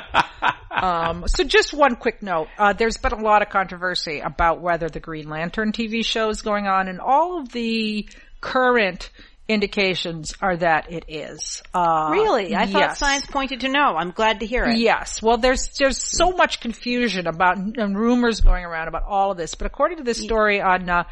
[0.72, 2.48] um, so just one quick note.
[2.58, 6.42] Uh, there's been a lot of controversy about whether the Green Lantern TV show is
[6.42, 8.08] going on and all of the
[8.40, 9.10] current
[9.52, 11.62] indications are that it is.
[11.72, 12.54] Uh, Really?
[12.54, 13.96] I thought science pointed to no.
[13.96, 14.78] I'm glad to hear it.
[14.78, 15.22] Yes.
[15.22, 19.54] Well, there's there's so much confusion about and rumors going around about all of this,
[19.54, 21.04] but according to this story on uh,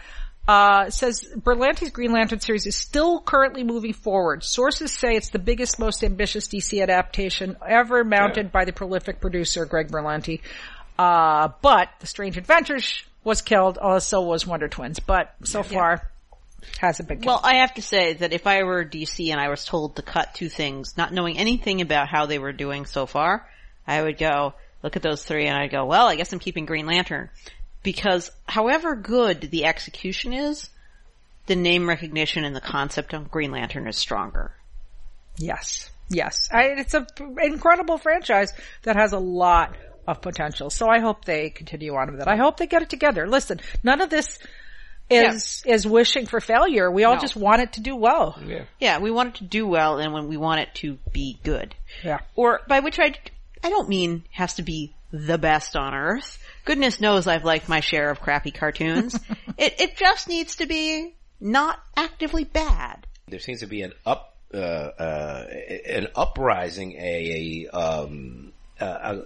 [0.49, 4.43] uh, says Berlanti's Green Lantern series is still currently moving forward.
[4.43, 9.65] Sources say it's the biggest, most ambitious DC adaptation ever mounted by the prolific producer
[9.65, 10.41] Greg Berlanti.
[10.99, 16.11] Uh, but The Strange Adventures was killed, also was Wonder Twins, but so far
[16.79, 17.21] hasn't been.
[17.21, 20.03] Well, I have to say that if I were DC and I was told to
[20.03, 23.49] cut two things, not knowing anything about how they were doing so far,
[23.87, 26.67] I would go, look at those three and I'd go, well, I guess I'm keeping
[26.67, 27.31] Green Lantern.
[27.83, 30.69] Because however good the execution is,
[31.47, 34.53] the name recognition and the concept of Green Lantern is stronger.
[35.37, 35.91] Yes.
[36.09, 36.49] Yes.
[36.53, 37.07] I, it's an
[37.43, 40.71] incredible franchise that has a lot of potential.
[40.71, 42.29] So I hope they continue on with it.
[42.29, 43.27] I hope they get it together.
[43.27, 44.39] Listen, none of this
[45.11, 46.91] is, is wishing for failure.
[46.91, 47.21] We all No.
[47.21, 48.39] just want it to do well.
[48.45, 48.65] Yeah.
[48.79, 51.75] Yeah, we want it to do well and when we want it to be good.
[52.05, 52.19] Yeah.
[52.37, 53.15] Or by which I,
[53.65, 56.39] I don't mean has to be the best on earth.
[56.65, 59.19] Goodness knows I've liked my share of crappy cartoons.
[59.59, 63.07] it, it just needs to be not actively bad.
[63.29, 65.47] There seems to be an up uh, uh,
[65.87, 68.85] an uprising, a, a um a,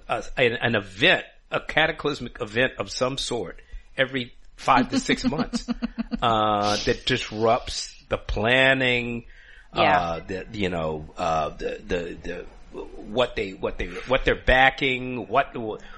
[0.08, 3.60] a, a- an event, a cataclysmic event of some sort
[3.96, 5.68] every five to six months
[6.22, 9.24] uh, that disrupts the planning.
[9.74, 9.98] Yeah.
[10.00, 12.46] Uh, the you know uh, the the the
[12.96, 15.54] what they what they what they're backing, what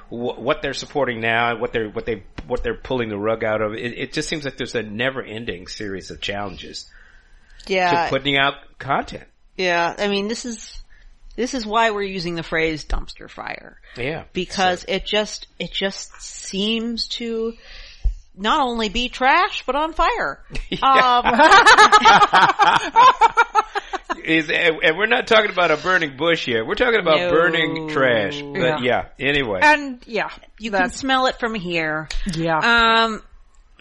[0.08, 3.74] what they're supporting now, what they're what they what they're pulling the rug out of.
[3.74, 6.90] It, it just seems like there's a never ending series of challenges
[7.66, 8.04] Yeah.
[8.04, 9.24] to putting out content.
[9.56, 10.82] Yeah, I mean, this is,
[11.34, 13.80] this is why we're using the phrase dumpster fire.
[13.96, 14.24] Yeah.
[14.32, 17.54] Because it just, it just seems to
[18.36, 20.42] not only be trash, but on fire.
[20.82, 21.24] Um,
[24.24, 26.64] Is, and and we're not talking about a burning bush here.
[26.64, 27.30] We're talking about No.
[27.30, 28.40] burning trash.
[28.42, 29.60] But yeah, anyway.
[29.62, 32.08] And yeah, you can smell it from here.
[32.34, 32.58] yeah.
[33.04, 33.22] Um,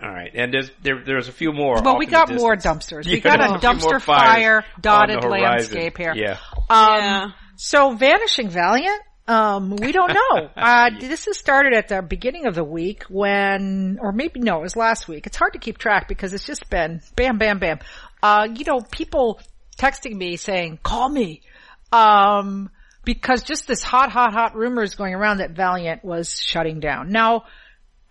[0.04, 0.32] All right.
[0.36, 1.82] And there's, there, there's a few more.
[1.82, 2.86] well, we got more distance.
[2.92, 3.06] dumpsters.
[3.08, 6.14] We Yeah, got a there's few more dumpster fire dotted landscape here.
[6.16, 6.38] Yeah.
[6.70, 7.28] Um, Yeah.
[7.56, 10.50] So Vanishing Valiant, um, we don't know.
[10.58, 14.62] Uh, this has started at the beginning of the week when, or maybe no, it
[14.62, 15.28] was last week.
[15.28, 17.80] It's hard to keep track because it's just been bam, bam, bam.
[18.24, 19.40] Uh, you know, people
[19.78, 21.42] texting me saying, call me.
[21.92, 22.70] Um,
[23.04, 27.10] because just this hot, hot, hot rumors going around that Valiant was shutting down.
[27.10, 27.46] Now,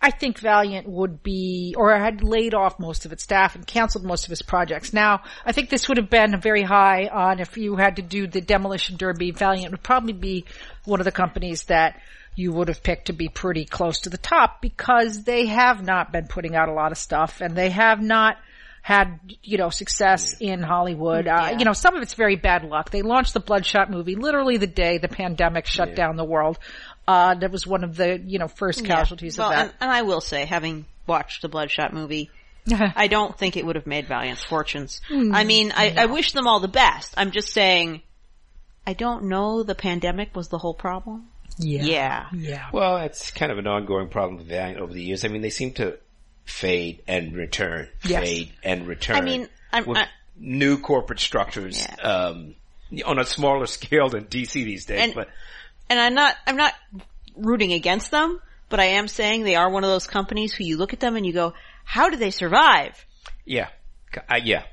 [0.05, 4.05] I think Valiant would be, or had laid off most of its staff and canceled
[4.05, 4.93] most of its projects.
[4.93, 8.27] Now, I think this would have been very high on if you had to do
[8.27, 9.31] the demolition derby.
[9.31, 10.45] Valiant would probably be
[10.83, 11.99] one of the companies that
[12.35, 16.11] you would have picked to be pretty close to the top because they have not
[16.11, 18.37] been putting out a lot of stuff and they have not
[18.83, 21.27] had, you know, success in Hollywood.
[21.27, 22.91] Uh, you know, some of it's very bad luck.
[22.91, 26.59] They launched the Bloodshot movie literally the day the pandemic shut down the world.
[27.07, 29.61] Uh, that was one of the, you know, first casualties well, of that.
[29.65, 32.31] and, and I will say, having watched the Bloodshot movie,
[32.71, 35.01] I don't think it would have made Valiant's fortunes.
[35.09, 37.13] I mean, I, I wish them all the best.
[37.15, 38.01] I'm just saying,
[38.87, 41.27] I don't know the pandemic was the whole problem.
[41.59, 41.83] yeah.
[41.83, 42.25] Yeah.
[42.33, 42.65] Yeah.
[42.73, 45.23] Well, it's kind of an ongoing problem with Valiant over the years.
[45.23, 45.97] I mean, they seem to
[46.45, 48.23] fade and return, Yes.
[48.23, 49.15] fade and return.
[49.17, 51.95] I mean, I'm- with I- new corporate structures Yeah.
[52.03, 52.55] um,
[53.05, 55.01] on a smaller scale than DC these days.
[55.01, 55.29] And- but
[55.89, 56.73] and I'm not, I'm not
[57.35, 60.77] rooting against them, but I am saying they are one of those companies who you
[60.77, 63.05] look at them and you go, how do they survive?
[63.45, 63.69] Yeah.
[64.29, 64.63] Uh, yeah.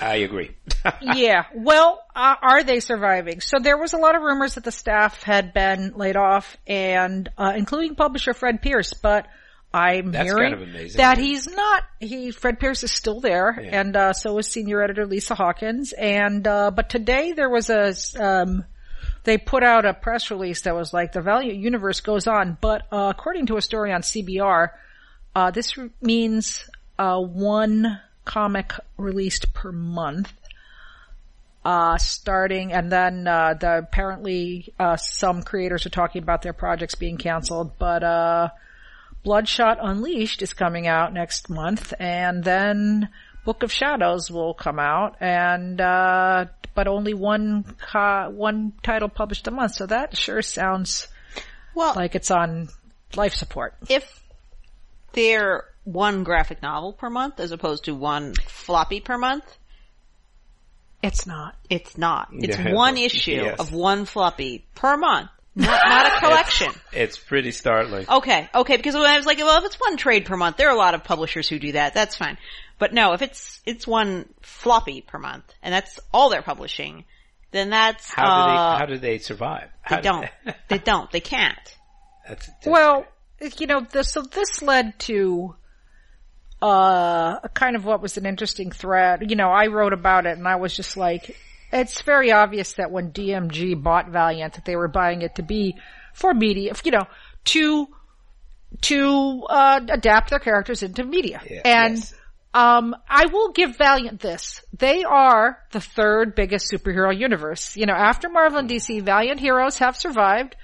[0.00, 0.54] I agree.
[1.02, 1.44] yeah.
[1.54, 3.40] Well, uh, are they surviving?
[3.40, 7.28] So there was a lot of rumors that the staff had been laid off and,
[7.36, 9.26] uh, including publisher Fred Pierce, but
[9.74, 10.98] I'm That's hearing kind of amazing.
[10.98, 13.80] that he's not, he, Fred Pierce is still there Yeah.
[13.80, 17.92] and, uh, so is senior editor Lisa Hawkins and, uh, but today there was a,
[18.22, 18.64] um,
[19.24, 22.82] they put out a press release that was like the Valiant universe goes on, but,
[22.92, 24.70] uh, according to a story on CBR,
[25.34, 30.32] uh, this r- means, uh, one comic released per month
[31.64, 36.94] uh, starting, and then uh, the apparently uh, some creators are talking about their projects
[36.94, 37.72] being canceled.
[37.78, 38.48] But uh,
[39.22, 43.10] Bloodshot Unleashed is coming out next month, and then
[43.44, 46.46] Book of Shadows will come out, and uh,
[46.78, 49.74] but only one co- one title published a month.
[49.74, 51.08] So that sure sounds
[51.74, 52.68] Well, like it's on
[53.16, 53.74] life support.
[53.88, 54.22] if
[55.12, 59.58] they're one graphic novel per month as opposed to one floppy per month,
[61.02, 61.56] It's not.
[61.68, 62.28] it's not.
[62.32, 62.72] It's Yeah.
[62.74, 63.58] one issue Yes.
[63.58, 66.72] of one floppy per month, not, not a collection.
[66.92, 68.06] it's pretty startling.
[68.08, 70.68] Okay, okay, because when I was like, well, if it's one trade per month, there
[70.68, 71.94] are a lot of publishers who do that.
[71.94, 72.38] That's fine.
[72.78, 77.04] But no, if it's it's one floppy per month, and that's all they're publishing,
[77.50, 79.68] then that's How do uh, they, how do they survive?
[79.82, 80.28] How they do don't.
[80.68, 81.10] they don't.
[81.10, 81.76] They can't.
[82.28, 83.06] That's, that's- Well,
[83.58, 85.54] you know, this, so this led to,
[86.60, 89.30] uh, kind of what was an interesting thread.
[89.30, 91.36] You know, I wrote about it and I was just like,
[91.72, 95.76] it's very obvious that when DMG bought Valiant that they were buying it to be
[96.14, 97.06] for media, you know,
[97.44, 97.86] to,
[98.82, 101.40] to, uh, adapt their characters into media.
[101.48, 102.14] Yeah, and, yes.
[102.54, 104.62] um, I will give Valiant this.
[104.76, 107.76] They are the third biggest superhero universe.
[107.76, 110.56] You know, after Marvel and DC, Valiant heroes have survived.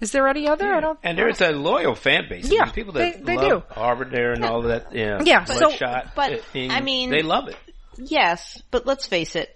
[0.00, 0.72] Is there any other?
[0.72, 0.98] I don't.
[1.02, 2.48] and there's a loyal fan base.
[2.48, 3.74] Yeah, There's people that they- they love do.
[3.74, 4.94] Harbinger and all of that.
[4.94, 6.12] Yeah, Yeah, so- Bloodshot.
[6.14, 7.56] but, I mean- they love it.
[7.96, 9.52] Yes, but let's face it.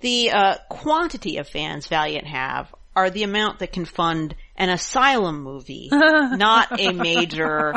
[0.00, 5.42] The uh, quantity of fans Valiant have are the amount that can fund an asylum
[5.42, 7.74] movie, not a major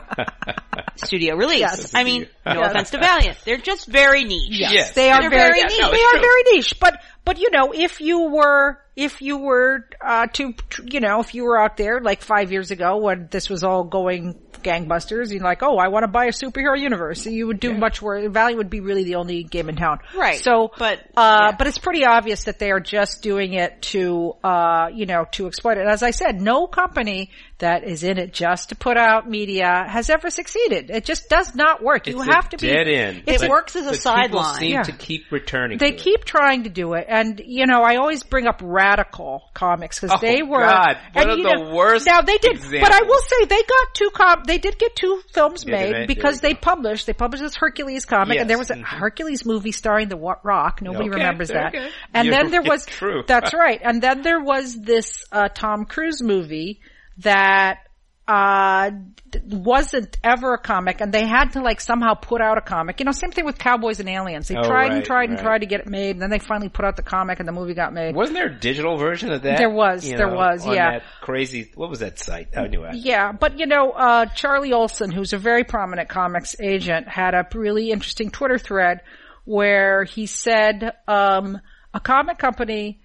[0.96, 1.60] studio release.
[1.60, 1.94] Yes.
[1.94, 2.70] I mean, no Yes.
[2.72, 4.48] offense to Valiant, they're just very niche.
[4.50, 4.92] Yes.
[4.94, 5.78] They are They're very, very niche.
[5.80, 6.22] No, they it's are true.
[6.22, 6.80] very niche.
[6.80, 10.54] But but you know, if you were if you were uh to
[10.86, 13.84] you know, if you were out there like five years ago when this was all
[13.84, 17.26] going gangbusters, you're like, oh, I want to buy a superhero universe.
[17.26, 18.26] You would do much worse.
[18.32, 20.40] Valiant would be really the only game in town, Right.
[20.40, 21.56] So, But, uh, yeah.
[21.58, 25.48] but it's pretty obvious that they are just doing it to uh, you know, to
[25.48, 25.88] exploit it.
[25.88, 30.10] As I said, no company that is in it just to put out media has
[30.10, 30.90] ever succeeded.
[30.90, 32.08] It just does not work.
[32.08, 33.24] you have to be dead end.
[33.28, 34.56] It But- works as a sideline.
[34.56, 34.84] seem Yeah.
[34.84, 35.78] to keep returning.
[35.78, 36.00] They to it.
[36.02, 40.16] keep trying to do it, and you know, I always bring up Radical comics because
[40.18, 43.02] Oh, they were God, one and, of the know, worst Now they did, but I
[43.04, 44.44] will say they got two com.
[44.46, 47.06] They did get two films Yeah, made because they published.
[47.08, 48.84] They published this Hercules comic, and there was a Mhm.
[48.84, 50.82] Hercules movie starring the Rock.
[50.82, 51.76] Nobody Okay, remembers that.
[51.76, 51.90] okay.
[52.14, 53.24] And You're- then there was true.
[53.28, 53.80] That's right.
[53.84, 56.80] And then there was this uh, Tom Cruise movie
[57.20, 57.80] that
[58.28, 58.92] uh
[59.46, 63.00] wasn't ever a comic and they had to like somehow put out a comic.
[63.00, 64.48] You know, same thing with Cowboys and Aliens.
[64.48, 66.38] They Oh, tried and right, tried and tried to get it made and then they
[66.38, 68.14] finally put out the comic and the movie got made.
[68.16, 69.58] Wasn't there a digital version of that?
[69.58, 71.00] There was, You there know, was, on yeah.
[71.00, 71.72] That crazy.
[71.74, 72.56] What was that site?
[72.56, 72.96] I knew it.
[72.96, 77.48] Yeah, but you know, uh, Charlie Olsen, who's a very prominent comics agent, had a
[77.56, 79.02] really interesting Twitter thread
[79.46, 81.60] where he said, um,
[81.96, 83.02] a comic company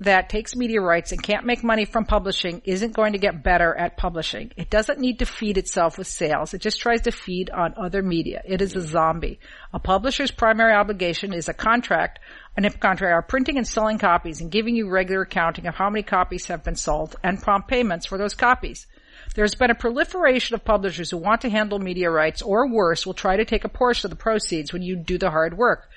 [0.00, 3.74] that takes media rights and can't make money from publishing isn't going to get better
[3.74, 4.52] at publishing.
[4.56, 6.54] It doesn't need to feed itself with sales.
[6.54, 8.42] It just tries to feed on other media.
[8.44, 9.40] It is a zombie.
[9.72, 12.20] A publisher's primary obligation is a contract,
[12.56, 15.90] an if contract are printing and selling copies and giving you regular accounting of how
[15.90, 18.86] many copies have been sold and prompt payments for those copies.
[19.34, 23.14] There's been a proliferation of publishers who want to handle media rights or worse will
[23.14, 25.90] try to take a portion of the proceeds when you do the hard work.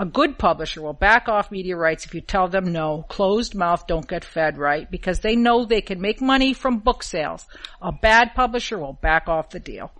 [0.00, 3.04] A good publisher will back off media rights if you tell them no.
[3.08, 4.88] Closed mouth don't get fed, right?
[4.88, 7.46] Because they know they can make money from book sales.
[7.82, 9.90] A bad publisher will back off the deal.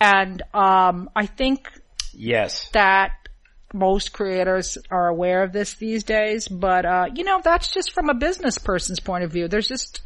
[0.00, 1.70] And, um, I think
[2.14, 2.68] Yes.
[2.70, 3.12] that
[3.74, 8.08] most creators are aware of this these days, but, uh, you know, that's just from
[8.08, 9.46] a business person's point of view.
[9.46, 10.00] There's just,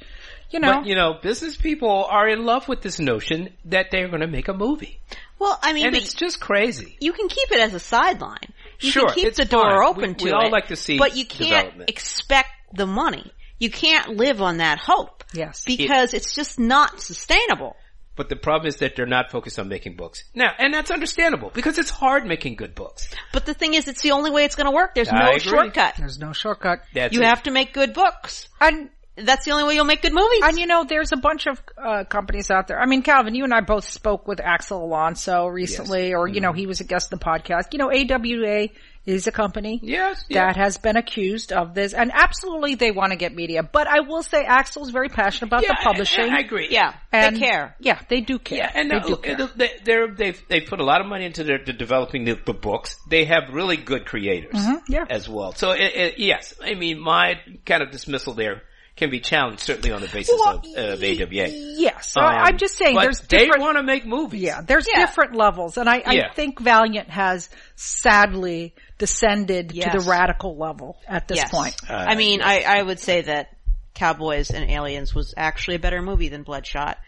[0.50, 4.08] you know, But you know, business people are in love with this notion that they're
[4.08, 4.98] going to make a movie,
[5.38, 6.96] Well, I mean, and but it's just crazy.
[7.00, 8.52] you can keep it as a sideline.
[8.82, 9.88] You Sure, can keep it's the door fine.
[9.88, 10.34] open We- to we it.
[10.34, 13.32] all like to see but you can't expect the money.
[13.58, 15.22] You can't live on that hope.
[15.32, 15.62] Yes.
[15.64, 17.76] Because it's just not sustainable.
[18.16, 21.50] But the problem is that they're not focused on making books now, and that's understandable
[21.54, 23.08] because it's hard making good books.
[23.32, 24.94] But the thing is, it's the only way it's going to work.
[24.94, 25.40] There's I no agree.
[25.40, 25.94] shortcut.
[25.96, 26.82] there's no shortcut.
[26.92, 27.26] That's You it.
[27.26, 28.48] have to make good books.
[28.60, 30.40] And that's the only way you'll make good movies.
[30.42, 32.80] And you know, there's a bunch of uh, companies out there.
[32.80, 36.16] I mean, Calvin, you and I both spoke with Axel Alonso recently, yes.
[36.16, 36.44] or you mm-hmm.
[36.44, 37.72] know, he was a guest in the podcast.
[37.72, 38.68] You know, AWA
[39.04, 43.16] is a company yes, that has been accused of this, and absolutely they want to
[43.16, 43.62] get media.
[43.62, 46.30] But I will say, Axel's very passionate about yeah, the publishing.
[46.30, 46.68] I, I agree.
[46.70, 47.76] Yeah, and they care.
[47.80, 48.58] Yeah, they do care.
[48.58, 49.48] Yeah, and they uh, do care.
[49.56, 52.96] They, they've they put a lot of money into their developing the, the, books.
[53.10, 55.04] They have really good creators, mm-hmm, yeah.
[55.10, 55.52] as well.
[55.52, 58.62] So it, it, yes, I mean my kind of dismissal there
[58.96, 61.48] can be challenged certainly on the basis well, of, of AWA.
[61.48, 64.42] Yes, um, I'm just saying there's they want to make movies.
[64.42, 65.00] Yeah, there's yeah.
[65.00, 66.28] different levels, and I, yeah.
[66.30, 69.92] I, think Valiant has sadly descended yes.
[69.92, 71.50] to the radical level at this yes.
[71.50, 71.76] point.
[71.88, 72.66] Uh, I mean, yes.
[72.66, 73.56] I, I would say that
[73.94, 76.98] Cowboys and Aliens was actually a better movie than Bloodshot.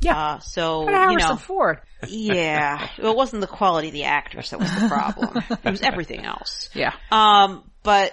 [0.00, 0.16] Yeah.
[0.16, 1.36] Uh, so, you know.
[1.36, 1.80] Ford.
[2.06, 2.88] yeah.
[2.98, 5.42] well, It wasn't the quality of the actors that was the problem.
[5.64, 6.70] it was everything else.
[6.74, 6.94] Yeah.
[7.10, 8.12] Um, but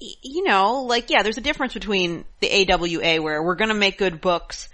[0.00, 4.20] you know, like, yeah, there's a difference between the AWA where we're gonna make good
[4.20, 4.68] books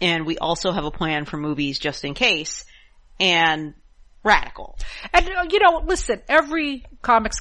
[0.00, 2.64] and we also have a plan for movies just in case
[3.20, 3.74] and
[4.24, 4.78] radical.
[5.12, 7.36] And, uh, you know, listen, every comics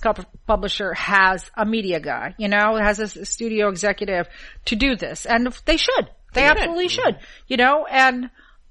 [0.46, 4.28] publisher has a media guy, you know, has a studio executive
[4.66, 6.10] to do this and they should.
[6.34, 7.04] They, they absolutely should.
[7.04, 8.26] should, you know, and,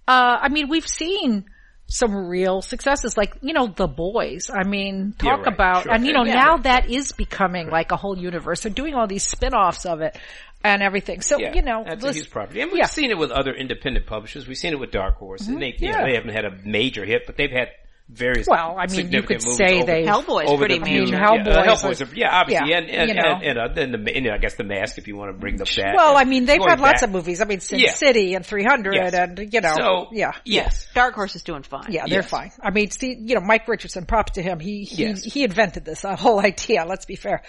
[0.06, 1.46] uh, I mean, we've seen,
[1.92, 4.50] some real successes, like, you know, The Boys.
[4.52, 5.46] I mean, talk yeah, right.
[5.52, 5.92] about, sure.
[5.92, 8.62] and you know, yeah, now that is becoming like a whole universe.
[8.62, 10.16] They're doing all these spin-offs of it
[10.64, 11.20] and everything.
[11.20, 12.62] So, yeah, you know, that's a huge property.
[12.62, 14.48] And we've seen it with other independent publishers.
[14.48, 15.42] We've seen it with Dark Horse.
[15.42, 15.52] Mm-hmm.
[15.52, 17.68] And they, you know, they haven't had a major hit, but they've had
[18.12, 18.46] various.
[18.46, 21.16] Well, I mean, you could say they Hellboy is pretty major.
[21.16, 23.32] Hellboy, yeah, uh, Hellboy's, are, yeah, obviously, yeah, and and, you know.
[23.32, 25.60] and, and, uh, and, the, and I guess the mask, if you want to bring
[25.60, 25.94] up that.
[25.96, 26.80] Well, I mean, they've had back.
[26.80, 27.40] lots of movies.
[27.40, 27.92] I mean, Sin yeah.
[27.92, 29.14] City and 300, yes.
[29.14, 31.86] and you know, so, yeah, yes, Dark Horse is doing fine.
[31.90, 32.30] Yeah, they're yes.
[32.30, 32.52] fine.
[32.62, 34.60] I mean, see, you know, Mike Richardson, props to him.
[34.60, 35.24] He he yes.
[35.24, 36.84] he invented this whole idea.
[36.86, 37.42] Let's be fair.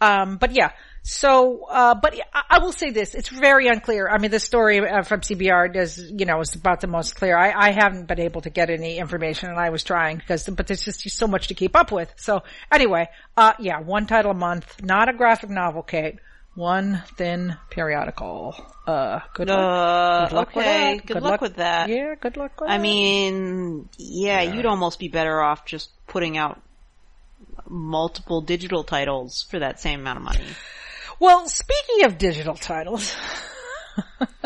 [0.00, 0.72] Um, but yeah,
[1.02, 2.18] so, uh, but
[2.50, 4.08] I will say this, it's very unclear.
[4.08, 7.36] I mean, the story uh, from CBR is, you know, is about the most clear.
[7.36, 10.66] I, I haven't been able to get any information and I was trying because, but
[10.66, 12.12] there's just so much to keep up with.
[12.16, 16.18] So anyway, uh, yeah, one title a month, not a graphic novel, Kate.
[16.54, 18.54] One thin periodical.
[18.86, 19.58] Uh, good luck.
[19.58, 20.56] Uh, good luck okay.
[20.56, 20.96] with that.
[20.96, 21.88] Good, good luck, luck, with that.
[21.88, 22.82] Yeah, good luck with I that.
[22.82, 26.60] mean, yeah, yeah, you'd almost be better off just putting out
[27.68, 30.44] multiple digital titles for that same amount of money.
[31.20, 33.14] Well, speaking of digital titles.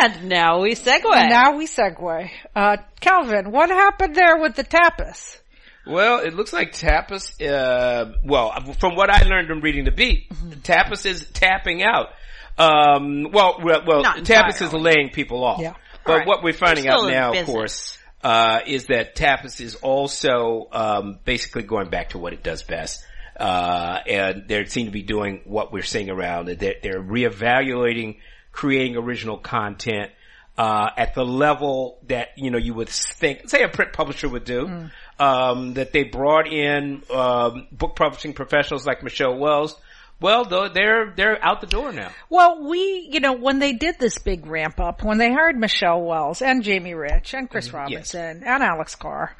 [0.00, 1.02] and now we segue.
[1.28, 2.30] Now we segue.
[2.54, 5.38] Uh, Calvin, what happened there with the tapas?
[5.86, 10.30] Well, it looks like Tapas, uh, well, from what I learned from reading the beat,
[10.30, 10.60] mm-hmm.
[10.60, 12.08] Tapas is tapping out.
[12.56, 15.60] Um, well, well, well Tapas is laying people off.
[15.60, 15.74] Yeah.
[16.06, 16.26] But right.
[16.26, 21.64] what we're finding out now, of course, uh, is that Tapas is also, um, basically
[21.64, 23.04] going back to what it does best.
[23.36, 26.46] Uh, and they seem to be doing what we're seeing around.
[26.46, 28.18] They're, they're reevaluating,
[28.52, 30.12] creating original content,
[30.56, 34.44] uh, at the level that, you know, you would think, say a print publisher would
[34.44, 34.66] do.
[34.66, 34.90] Mm.
[35.18, 39.76] Um, that they brought in, um, book publishing professionals like Michelle Wells,
[40.20, 42.10] well, though they're they're out the door now.
[42.30, 46.02] Well, we, you know, when they did this big ramp up, when they hired Michelle
[46.02, 47.76] Wells and Jamie Rich and Chris mm-hmm.
[47.76, 48.44] Robinson yes.
[48.46, 49.36] and Alex Carr,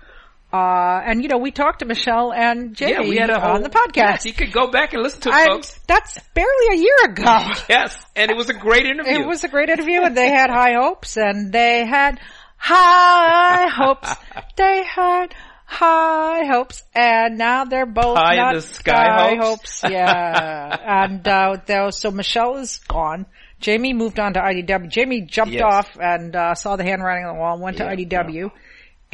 [0.55, 3.57] uh, and you know, we talked to Michelle and Jamie yeah, we had a whole,
[3.57, 3.97] on the podcast.
[3.97, 5.81] Yes, you could go back and listen to it, folks.
[5.89, 7.25] That's barely a year ago.
[7.69, 9.15] yes, and it was a great interview.
[9.15, 12.21] It was a great interview, and they had high hopes, and they had
[12.57, 14.15] high hopes.
[14.55, 15.35] they had
[15.65, 19.81] high hopes, and now they're both high not in the sky hopes.
[19.81, 19.93] hopes.
[19.93, 23.27] Yeah, and uh, though, so Michelle is gone.
[23.59, 24.89] Jamie moved on to IDW.
[24.89, 25.65] Jamie jumped yes.
[25.65, 28.35] off and uh, saw the handwriting on the wall and went yeah, to IDW.
[28.35, 28.61] Yeah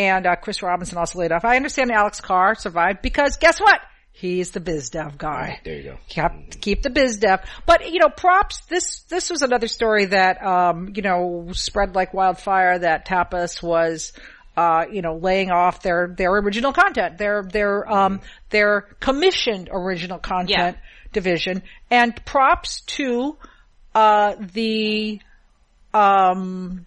[0.01, 1.45] and uh, Chris Robinson also laid off.
[1.45, 3.81] I understand Alex Carr survived because guess what?
[4.13, 5.61] He's the biz dev guy.
[5.63, 5.97] There you go.
[6.09, 7.41] Keep, keep the biz dev.
[7.67, 12.15] But, you know, props, this, this was another story that, um, you know, spread like
[12.15, 14.15] wildfire that Tapas was,
[14.57, 20.19] uh, you know, laying off their, their original content, their, their, um, their commissioned original
[20.19, 21.13] content yeah.
[21.13, 21.63] division.
[21.91, 23.37] And props to,
[23.95, 25.21] uh, the,
[25.93, 26.87] um,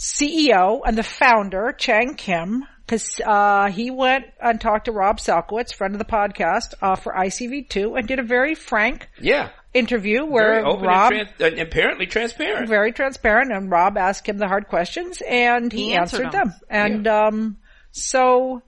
[0.00, 5.74] CEO and the founder, Chang Kim, because uh, he went and talked to Rob Salkowitz,
[5.74, 9.50] friend of the podcast, uh, for ICV2, and did a very frank yeah.
[9.74, 14.68] interview where Rob and trans- apparently transparent, very transparent, and Rob asked him the hard
[14.68, 16.48] questions, and he, he answered, answered them.
[16.48, 16.60] them.
[16.70, 17.26] And yeah.
[17.26, 17.58] um,
[17.92, 18.62] so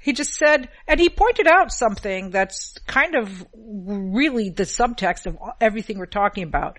[0.00, 5.36] he just said, and he pointed out something that's kind of really the subtext of
[5.60, 6.78] everything we're talking about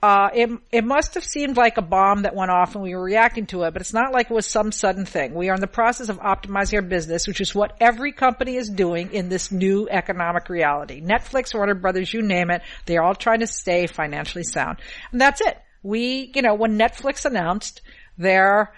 [0.00, 3.02] uh, it, it must have seemed like a bomb that went off and we were
[3.02, 5.34] reacting to it, but it's not like it was some sudden thing.
[5.34, 8.68] We are in the process of optimizing our business, which is what every company is
[8.68, 11.02] doing in this new economic reality.
[11.02, 14.78] Netflix, Warner Brothers, you name it, they're all trying to stay financially sound.
[15.10, 15.58] And that's it.
[15.82, 17.80] We, you know, when Netflix announced
[18.16, 18.72] their,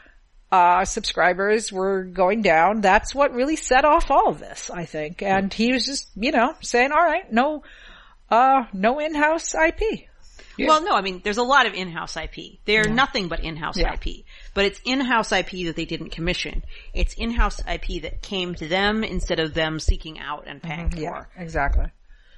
[0.51, 5.23] uh, subscribers were going down, that's what really set off all of this, I think.
[5.23, 7.63] And he was just, you know, saying, all right, no,
[8.31, 10.10] uh, no in-house IP.
[10.61, 10.69] Yeah.
[10.69, 12.59] Well, no, I mean, there's a lot of in-house IP.
[12.65, 13.95] They're nothing but in-house Yeah.
[13.95, 14.25] IP.
[14.55, 16.63] But it's in-house IP that they didn't commission.
[16.95, 20.99] It's in-house IP that came to them instead of them seeking out and paying for.
[20.99, 21.29] Yeah, for.
[21.43, 21.87] exactly.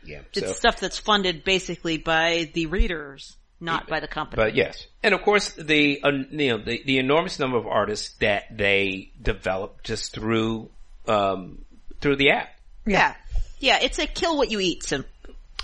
[0.05, 0.21] Yeah.
[0.35, 4.43] It's So, stuff that's funded basically by the readers, not by the company.
[4.43, 8.17] but yes, and of course the uh, you know the, the enormous number of artists
[8.19, 10.69] that they develop just through
[11.07, 11.65] um
[12.01, 12.49] through the app.
[12.87, 13.15] yeah.
[13.61, 15.05] Yeah, it's a kill what you eat sim-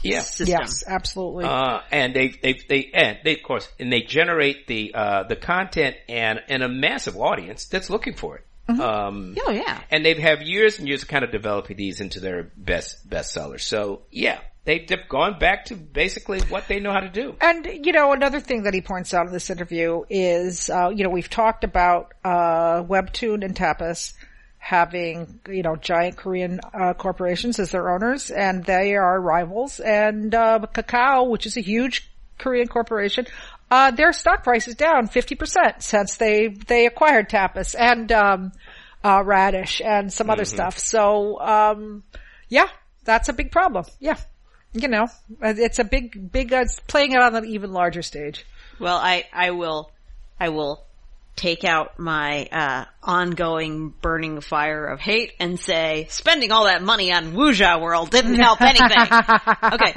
[0.03, 0.20] Yeah.
[0.20, 0.61] system.
[0.61, 1.44] Yes, absolutely.
[1.44, 5.36] Uh, and they, they, they, and they, of course, and they generate the, uh, the
[5.36, 8.44] content and, and a massive audience that's looking for it.
[8.68, 9.80] Um, Oh yeah.
[9.90, 13.32] and they've have years and years of kind of developing these into their best, best
[13.32, 13.64] sellers.
[13.64, 17.34] So yeah, they, they've gone back to basically what they know how to do.
[17.40, 21.03] And, you know, another thing that he points out in this interview is, uh, you
[21.05, 24.12] know, we've talked about, uh, Webtoon and Tapas
[24.59, 30.34] having, you know, giant Korean, uh, corporations as their owners and they are rivals and,
[30.34, 33.26] uh, Kakao, which is a huge Korean corporation,
[33.70, 38.52] uh, their stock price is down 50% since they, they acquired Tapas and, um,
[39.04, 40.78] uh, Radish and some other stuff.
[40.78, 42.02] So, um,
[42.48, 42.68] yeah,
[43.04, 43.84] that's a big problem.
[44.00, 44.16] Yeah.
[44.72, 45.04] You know,
[45.42, 48.44] uh, it's a big, big, uh, it's playing it on an even larger stage.
[48.78, 49.90] Well, I, I will,
[50.38, 50.84] I will
[51.39, 57.12] take out my, uh, ongoing burning fire of hate and say, spending all that money
[57.12, 59.09] on Wuxia World didn't help anything.
[59.72, 59.95] okay.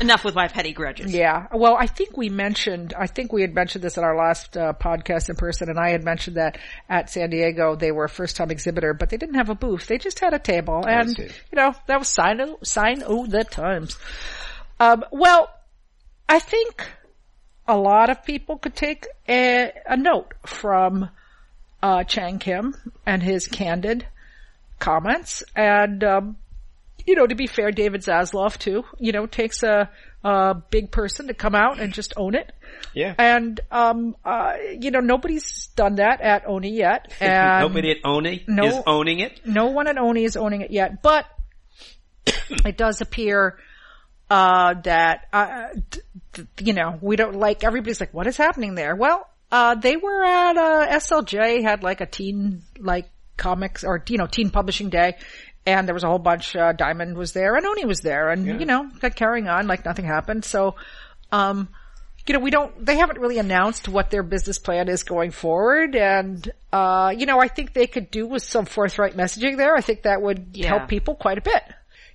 [0.00, 1.12] Enough with my petty grudges.
[1.12, 1.46] Yeah.
[1.52, 4.72] Well, I think we mentioned, I think we had mentioned this in our last uh,
[4.72, 6.58] podcast in person and I had mentioned that
[6.88, 9.86] at San Diego they were a first time exhibitor, but they didn't have a booth.
[9.86, 13.44] They just had a table and, you know, that was sign of, sign of the
[13.44, 13.98] times.
[14.80, 15.50] Um, well,
[16.28, 16.88] I think
[17.66, 21.08] a lot of people could take a, a note from,
[21.82, 24.06] uh, Chang Kim and his candid
[24.78, 26.36] comments and, um,
[27.06, 29.90] you know, to be fair, David Zaslav too, you know, takes a,
[30.22, 32.50] a big person to come out and just own it.
[32.94, 33.14] Yeah.
[33.18, 37.12] And, um, uh, you know, nobody's done that at Oni yet.
[37.20, 39.40] And Nobody at Oni no- is owning it.
[39.44, 41.26] no one at Oni is owning it yet, but
[42.64, 43.58] it does appear,
[44.30, 46.00] uh, that, uh, d-
[46.32, 48.94] d- you know, we don't like, everybody's like, what is happening there?
[48.96, 54.16] Well, uh, they were at, uh, SLJ had like a teen, like, comics or, you
[54.18, 55.16] know, teen publishing day.
[55.66, 58.46] And there was a whole bunch, uh, Diamond was there and Oni was there and,
[58.60, 60.44] you know, got carrying on like nothing happened.
[60.44, 60.74] So,
[61.32, 61.68] um,
[62.26, 65.94] you know, we don't, they haven't really announced what their business plan is going forward.
[65.96, 69.74] And, uh, you know, I think they could do with some forthright messaging there.
[69.76, 70.68] I think that would Yeah.
[70.68, 71.62] help people quite a bit.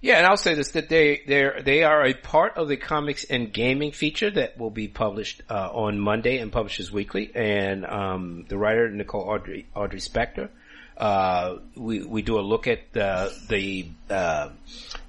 [0.02, 3.26] Yeah, and I'll say this, that they, they're, they are a part of the comics
[3.26, 7.32] and gaming feature that will be published, uh, on Monday and publishes weekly.
[7.36, 10.50] And, um, the writer, Nicole Audrey, Audrey Spector,
[10.96, 14.50] uh, we, we do a look at the, the, uh,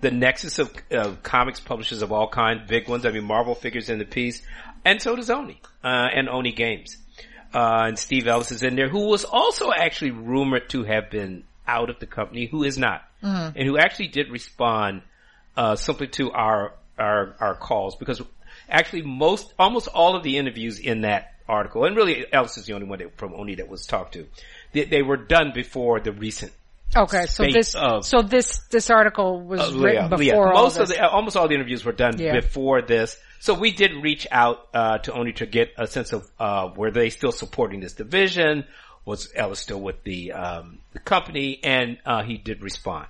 [0.00, 3.06] the nexus of, of comics publishers of all kinds, big ones.
[3.06, 4.42] I mean, Marvel figures in the piece.
[4.84, 6.96] And so does Oni, uh, and Oni Games.
[7.54, 11.44] Uh, and Steve Ellis is in there, who was also actually rumored to have been
[11.76, 15.02] out of the company, who is not, and who actually did respond
[15.56, 18.20] uh, simply to our our our calls because
[18.68, 22.74] actually most almost all of the interviews in that article, and really Ellis is the
[22.74, 24.26] only one that, from Oni that was talked to,
[24.72, 26.52] they, they were done before the recent.
[26.94, 27.26] Okay.
[27.26, 30.62] So this, of- so this, this article was Uh, written yeah, before yeah.
[30.62, 32.34] most of the almost all the interviews were done Yeah.
[32.40, 33.16] before this.
[33.40, 36.90] So we did reach out uh, to Oni to get a sense of uh, were
[36.90, 38.64] they still supporting this division?
[39.04, 41.58] Was Ellis still with the um, the company?
[41.62, 43.06] And uh, he did respond.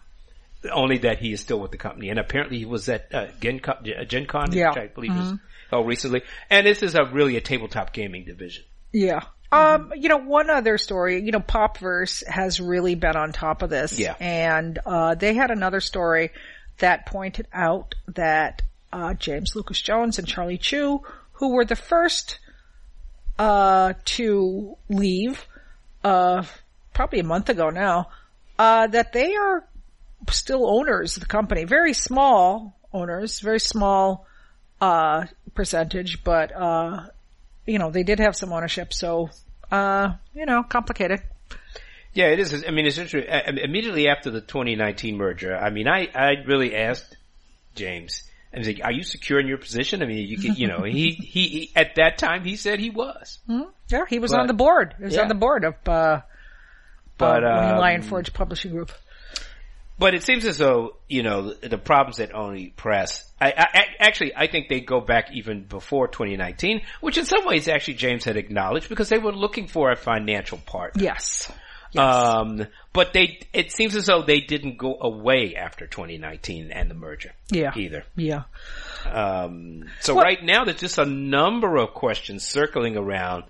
[0.70, 3.61] Only that he is still with the company, and apparently he was at uh, Gen,
[3.61, 3.76] Con,
[4.07, 4.68] Gen Con, Yeah.
[4.68, 5.34] which I believe was
[5.70, 6.22] held recently.
[6.51, 8.64] And this is a really a tabletop gaming division.
[8.93, 9.20] Yeah.
[9.53, 13.70] Um, you know, one other story, you know, Popverse has really been on top of
[13.70, 13.99] this.
[13.99, 14.14] Yeah.
[14.20, 16.30] And, uh, they had another story
[16.78, 18.62] that pointed out that,
[18.93, 21.01] uh, James Lucas Jones and Charlie Chu,
[21.32, 22.38] who were the first,
[23.38, 25.47] uh, to leave,
[26.05, 26.44] uh,
[26.94, 28.09] probably a month ago now,
[28.59, 29.66] uh, that they are
[30.30, 31.64] still owners of the company.
[31.64, 34.26] Very small owners, very small,
[34.80, 37.07] uh, percentage, but, uh,
[37.66, 39.30] you know, they did have some ownership, so,
[39.70, 41.20] uh, you know, complicated.
[42.12, 42.64] Yeah, it is.
[42.66, 43.32] I mean, it's interesting.
[43.59, 47.16] Immediately after the 2019 merger, I mean, I, I really asked
[47.76, 50.66] James, And he's like, "Are you secure in your position?" I mean, you can, you
[50.66, 53.38] know, he, he, he at that time he said he was.
[53.88, 54.94] Yeah, he was But- on the board.
[54.98, 55.22] He was yeah.
[55.22, 56.22] on the board of, uh,
[57.16, 58.90] But, um, Lion Forge Publishing Group.
[60.01, 63.30] But it seems as though you know the, the problems at Oni Press.
[63.38, 67.68] I, I actually I think they go back even before 2019, which in some ways
[67.68, 71.05] actually James had acknowledged because they were looking for a financial partner.
[71.05, 71.53] Yes.
[71.99, 76.95] Um, but they it seems as though they didn't go away after 2019 and the
[76.95, 77.32] merger.
[77.51, 77.72] Yeah.
[77.76, 78.05] Either.
[78.16, 78.43] Yeah.
[79.11, 83.45] Um, so Well- right now there's just a number of questions circling around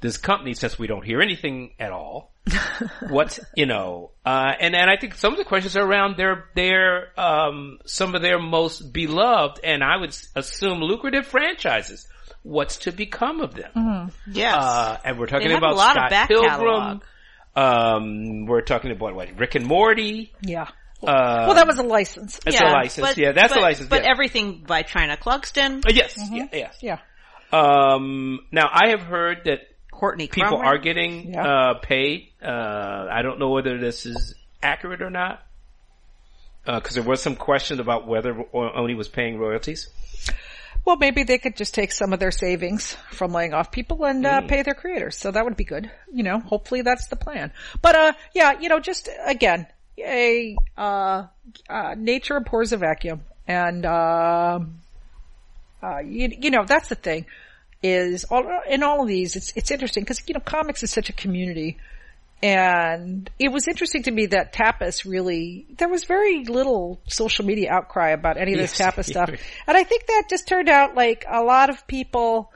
[0.00, 2.30] this company since we don't hear anything at all.
[3.08, 6.44] What's, you know, uh, and, and I think some of the questions are around their,
[6.54, 12.06] their, um, some of their most beloved and I would assume lucrative franchises.
[12.42, 14.10] What's to become of them?
[14.30, 14.54] Yes.
[14.54, 16.50] Uh, and we're talking They have a about lot of Scott back Pilgrim.
[16.50, 17.02] catalog.
[17.56, 20.32] Um, we're talking about what, Rick and Morty.
[20.42, 20.68] Yeah.
[21.02, 22.40] Uh, Well, that was a license.
[22.46, 23.06] it's a license.
[23.08, 23.88] but- yeah, that's but, a license.
[23.88, 24.10] But yeah.
[24.10, 26.78] everything by Chynna Clugston, Uh, yes, yeah, yes.
[26.80, 26.98] Yeah.
[27.52, 29.60] Um, now I have heard that
[29.92, 30.64] Courtney people Crumrin.
[30.66, 31.46] are getting Yeah.
[31.46, 32.30] uh, paid.
[32.42, 35.42] Uh, I don't know whether this is accurate or not,
[36.66, 39.88] because there was some question about whether O- Oni was paying royalties.
[40.84, 44.26] Well, maybe they could just take some of their savings from laying off people and
[44.26, 45.16] uh, pay their creators.
[45.16, 45.90] So that would be good.
[46.12, 47.52] You know, hopefully that's the plan.
[47.80, 49.66] But uh, yeah, you know, just again,
[49.98, 51.26] a uh,
[51.70, 54.80] uh, nature abhors a vacuum, and um
[55.84, 57.26] uh, you, you know that's the thing.
[57.82, 61.10] Is all in all of these, it's it's interesting because you know comics is such
[61.10, 61.76] a community.
[62.44, 67.72] And it was interesting to me that Tapas really, there was very little social media
[67.72, 68.94] outcry about any of this Yes.
[68.96, 69.30] Tapas stuff.
[69.66, 72.52] And I think that just turned out like a lot of people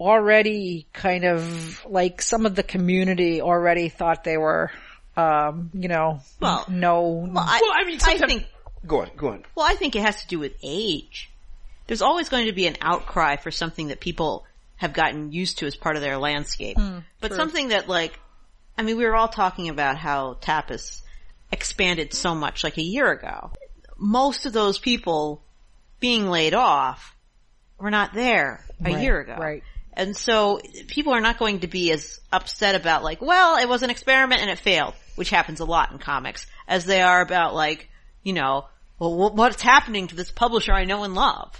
[0.00, 4.72] already kind of, like some of the community already thought they were,
[5.16, 8.46] um, you know, Well- no, Well, I, Well, I mean, I think
[8.84, 9.44] Go on, go on.
[9.54, 11.30] Well, I think it has to do with age.
[11.86, 14.44] There's always going to be an outcry for something that people
[14.78, 16.76] have gotten used to as part of their landscape.
[17.20, 18.18] but something that like,
[18.76, 21.02] I mean, we were all talking about how Tapas
[21.50, 23.50] expanded so much like a year ago.
[23.98, 25.42] Most of those people
[26.00, 27.14] being laid off
[27.78, 29.36] were not there a Right, year ago.
[29.38, 29.62] right.
[29.94, 33.82] And so people are not going to be as upset about like, well, it was
[33.82, 37.54] an experiment and it failed, which happens a lot in comics, as they are about
[37.54, 37.88] like,
[38.22, 38.66] you know,
[38.98, 41.52] well, what's happening to this publisher I know and love?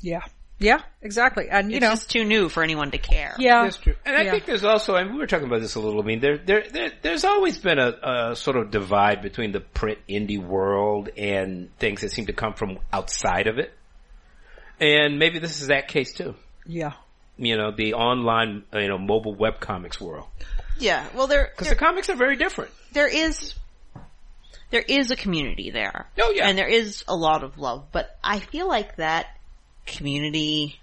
[0.00, 0.22] yeah,
[0.62, 1.48] yeah, exactly.
[1.50, 3.34] And you It's know, just too new for anyone to care.
[3.38, 3.94] yeah, That's true.
[4.06, 4.30] And I Yeah.
[4.30, 6.64] think there's also, and we were talking about this a little, I mean, there, there,
[6.70, 11.76] there there's always been a, a sort of divide between the print indie world and
[11.78, 13.72] things that seem to come from outside of it.
[14.80, 16.34] And maybe this is that case too.
[16.66, 16.92] yeah,
[17.36, 20.26] You know, the online, you know, mobile web comics world.
[20.78, 21.06] Yeah.
[21.14, 22.70] Well, there, Because there, the comics are very different.
[22.92, 23.54] there is,
[24.70, 26.06] there is a community there.
[26.18, 26.48] Oh, yeah.
[26.48, 29.26] And there is a lot of love, but I feel like that
[29.86, 30.78] community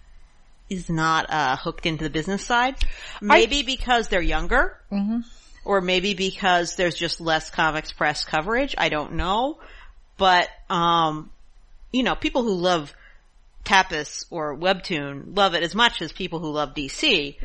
[0.69, 2.75] is not, uh, hooked into the business side.
[3.21, 4.77] Maybe because they're younger.
[5.65, 8.75] Or maybe because there's just less comics press coverage.
[8.77, 9.59] I don't know.
[10.17, 11.29] But, um,
[11.91, 12.93] you know, people who love
[13.65, 17.37] Tapas or Webtoon love it as much as people who love DC.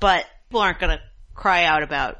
[0.00, 1.00] But people aren't gonna
[1.34, 2.18] cry out about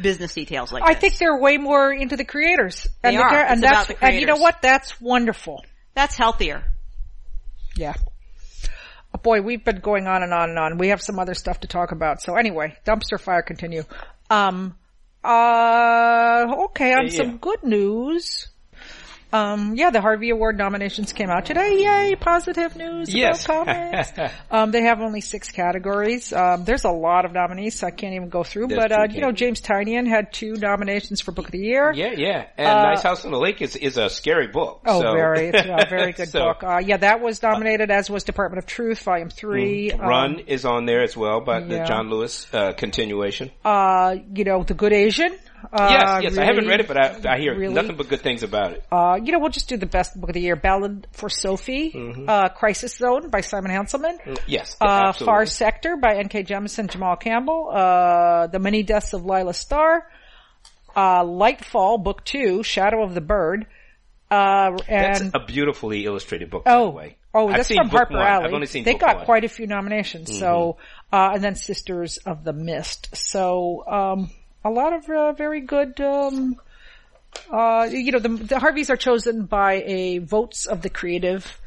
[0.00, 1.00] business details like I this.
[1.00, 2.86] think they're way more into the creators.
[3.02, 3.34] And They the are.
[3.44, 4.62] and It's that's, about the and you know what?
[4.62, 5.64] That's wonderful.
[5.94, 6.64] that's healthier.
[7.76, 7.94] Yeah.
[9.14, 10.78] Oh, boy, we've been going on and on and on.
[10.78, 12.20] We have some other stuff to talk about.
[12.22, 13.84] So anyway, dumpster fire continue.
[14.30, 14.76] Um,
[15.22, 17.12] uh, okay, on Yeah.
[17.12, 18.48] some good news.
[19.36, 21.82] Um, yeah, the Harvey Award nominations came out today.
[21.82, 23.44] Yay, positive news Yes.
[23.44, 24.12] about comics.
[24.50, 26.32] um, they have only six categories.
[26.32, 28.68] Um, there's a lot of nominees, so I can't even go through.
[28.68, 31.92] That's but, uh, you know, James Tynion had two nominations for Book of the Year.
[31.94, 32.46] Yeah, yeah.
[32.56, 34.80] And Uh, Nice House on the Lake is, is a scary book.
[34.86, 36.62] Oh, so- very, it's a very good So, book.
[36.62, 39.92] Uh, yeah, that was nominated, as was Department of Truth, Volume 3.
[39.92, 41.78] Um, Run is on there as well, but yeah.
[41.80, 43.50] the John Lewis uh, continuation.
[43.64, 45.36] uh, you know, The Good Asian.
[45.72, 46.38] Uh, yes, yes.
[46.38, 47.74] I haven't read it, but I, I hear really?
[47.74, 48.84] nothing but good things about it.
[48.90, 50.56] Uh, you know, we'll just do the best book of the year.
[50.56, 52.28] Ballad for Sophie, Mm-hmm.
[52.28, 54.18] uh, Crisis Zone by Simon Hanselmann.
[54.46, 55.24] Yes, Uh, absolutely.
[55.32, 56.44] Far Sector by N.K.
[56.44, 57.70] Jemisin, Jamal Campbell.
[57.72, 60.06] Uh, The Many Deaths of Laila Starr.
[60.94, 63.66] Uh, Lightfall, Book 2, Shadow of the Bird.
[64.30, 67.16] Uh, That's a beautifully illustrated book, by oh, the way.
[67.32, 68.16] oh, that's from Harper.
[68.18, 68.46] Alley.
[68.46, 69.24] I've only seen they got one.
[69.24, 70.36] quite a few nominations.
[70.36, 70.78] So,
[71.12, 73.14] uh, and then Sisters of the Mist.
[73.14, 74.30] So, um,
[74.66, 76.56] a lot of, uh, very good, um,
[77.52, 81.58] uh, you know, the, the Harveys are chosen by a votes of the creative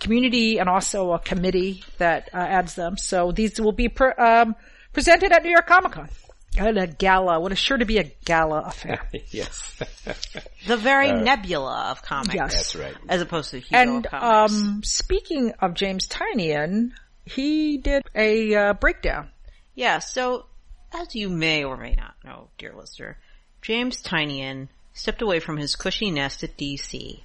[0.00, 2.96] community and also a committee that uh, adds them.
[2.96, 4.54] So these will be pre- um,
[4.92, 6.08] presented at New York Comic Con.
[6.56, 7.38] And a gala.
[7.38, 9.08] What is sure to be a gala affair.
[9.30, 9.74] yes.
[10.66, 12.34] The very nebula of comics.
[12.34, 12.54] Yes.
[12.54, 12.94] That's right.
[13.08, 14.52] As opposed to hero And comics.
[14.54, 16.90] um, speaking of James Tynion,
[17.24, 19.28] he did a uh, breakdown.
[19.74, 20.46] Yeah, so
[20.92, 23.18] as you may or may not know, dear listener,
[23.62, 27.20] James Tynion stepped away from his cushy nest at DC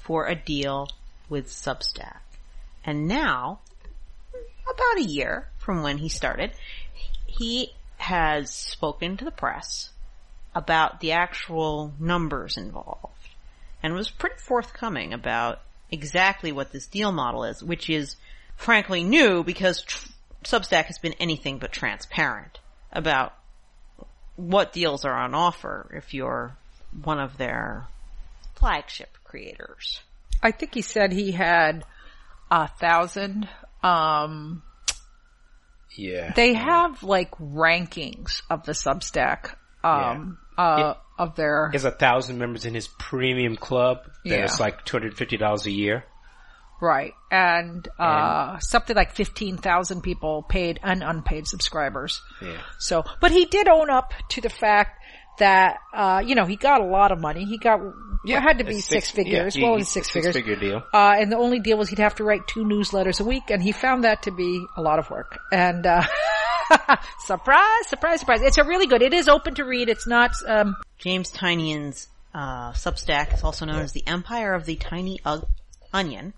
[0.00, 0.88] for a deal
[1.28, 2.18] with Substack.
[2.84, 3.60] And now,
[4.64, 6.52] about a year from when he started,
[7.26, 9.90] he has spoken to the press
[10.54, 13.28] about the actual numbers involved
[13.82, 18.16] and was pretty forthcoming about exactly what this deal model is, which is
[18.56, 20.08] frankly new because tr-
[20.44, 22.58] Substack has been anything but transparent
[22.92, 23.34] about
[24.36, 26.56] what deals are on offer if you're
[27.02, 27.86] one of their
[28.54, 30.00] flagship creators.
[30.42, 31.84] I think he said he had
[32.50, 33.48] a thousand.
[33.82, 34.62] Um,
[35.96, 36.32] Yeah.
[36.34, 42.38] they have like rankings of the Substack, um, uh, of their, He has a thousand
[42.38, 43.98] members in his premium club.
[44.24, 44.38] Yeah.
[44.38, 46.04] That's like two hundred fifty dollars a year.
[46.80, 47.14] Right.
[47.30, 52.20] And, uh, something like 15,000 people paid and unpaid subscribers.
[52.42, 52.60] Yeah.
[52.78, 54.94] So, but he did own up to the fact
[55.38, 57.44] that, uh, you know, he got a lot of money.
[57.44, 57.80] He got,
[58.24, 59.54] it had to be A six, figures.
[59.56, 60.34] yeah, well, he- it's six, a figures.
[60.34, 60.82] Six figure deal.
[60.92, 63.62] Uh, and the only deal was he'd have to write two newsletters a week, and
[63.62, 65.38] he found that to be a lot of work.
[65.52, 66.02] And, uh,
[67.20, 68.42] surprise, surprise, surprise.
[68.42, 69.88] It's a really good, it is open to read.
[69.88, 74.76] It's not, um, James Tynion's uh, Substack is also known as the Empire of the
[74.76, 75.20] Tiny
[75.92, 76.34] Onion,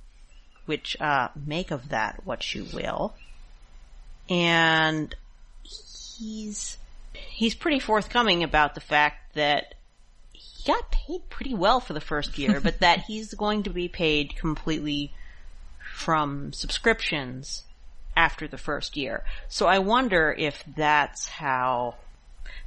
[0.71, 3.12] which uh, make of that what you will.
[4.29, 5.12] And
[5.64, 6.79] he's
[7.12, 9.75] he's pretty forthcoming about the fact that
[10.33, 13.89] he got paid pretty well for the first year, but that he's going to be
[13.89, 15.12] paid completely
[15.93, 17.64] from subscriptions
[18.16, 19.25] after the first year.
[19.49, 21.97] So I wonder if that's how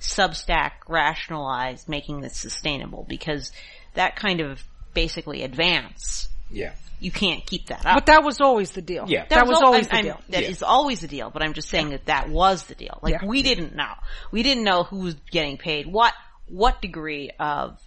[0.02, 3.54] Substack rationalized making this sustainable because
[3.94, 4.62] that kind of
[4.94, 6.74] basically advance, Yeah.
[7.00, 7.96] you can't keep that up.
[7.96, 9.06] but that was always the deal.
[9.08, 9.26] Yeah.
[9.28, 10.26] That, was al- always I'm- the I'm- deal.
[10.30, 10.50] that Yeah.
[10.50, 13.00] is always the deal, but I'm just saying that that was the deal.
[13.02, 13.26] Like Yeah.
[13.28, 13.94] we didn't know.
[14.32, 15.88] We didn't know who was getting paid.
[15.88, 16.14] What,
[16.48, 17.80] what degree of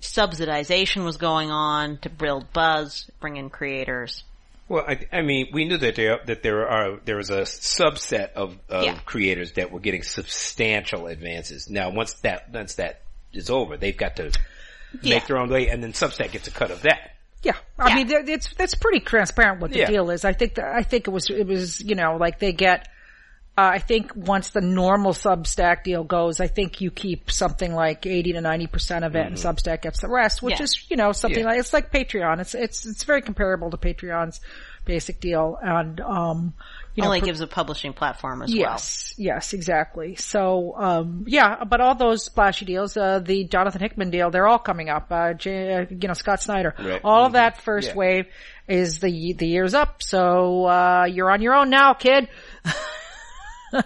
[0.00, 4.24] subsidization was going on to build buzz, bring in creators.
[4.68, 8.32] Well, I, I mean, we knew that there that there are there was a subset
[8.34, 8.98] of, of Yeah.
[9.04, 11.68] creators that were getting substantial advances.
[11.68, 13.02] Now, once that once that
[13.32, 14.30] is over, they've got to
[15.02, 15.14] Yeah.
[15.16, 17.12] make their own way, and then Substack gets a cut of that.
[17.42, 17.94] Yeah, I Yeah.
[17.94, 19.86] mean, there- it's it's pretty transparent what the Yeah.
[19.86, 20.24] deal is.
[20.24, 22.88] I think that I think it was it was you know like they get.
[23.58, 28.06] Uh, I think once the normal Substack deal goes, I think you keep something like
[28.06, 30.64] eighty to ninety percent of it, and Substack gets the rest, which Yeah.
[30.64, 31.46] is you know something Yeah.
[31.50, 32.40] like it's like Patreon.
[32.40, 34.40] It's it's it's very comparable to Patreon's
[34.84, 36.54] basic deal, and um,
[36.94, 38.58] you know, Only per- gives a publishing platform as well.
[38.58, 40.16] Yes, yes, exactly.
[40.16, 44.58] So, um, yeah, but all those splashy deals, uh, the Jonathan Hickman deal, they're all
[44.58, 45.06] coming up.
[45.10, 46.74] Uh, J- uh, you know, Scott Snyder.
[46.78, 47.00] Right.
[47.04, 47.34] All of Mhm.
[47.34, 47.94] that first Yeah.
[47.96, 48.26] wave
[48.68, 50.02] is the the year's up.
[50.02, 52.28] So uh, you're on your own now, kid.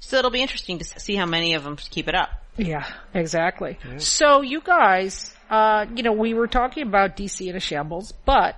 [0.00, 2.30] So it'll be interesting to see how many of them keep it up.
[2.56, 3.78] Yeah, exactly.
[3.98, 8.56] So you guys, uh, you know, we were talking about DC in a shambles, but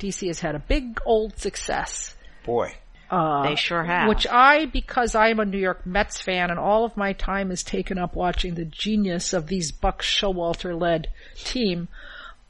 [0.00, 2.15] DC has had a big old success.
[2.46, 2.74] Boy,
[3.10, 4.08] Uh, They sure have.
[4.08, 7.62] Which I, because I'm a New York Mets fan and all of my time is
[7.62, 11.88] taken up watching the genius of these Buck Showalter led team,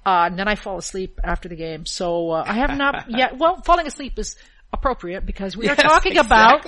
[0.05, 1.85] uh, and then I fall asleep after the game.
[1.87, 4.37] So, uh, I have not yet, well, falling asleep is
[4.73, 6.67] appropriate because we are Yes, talking about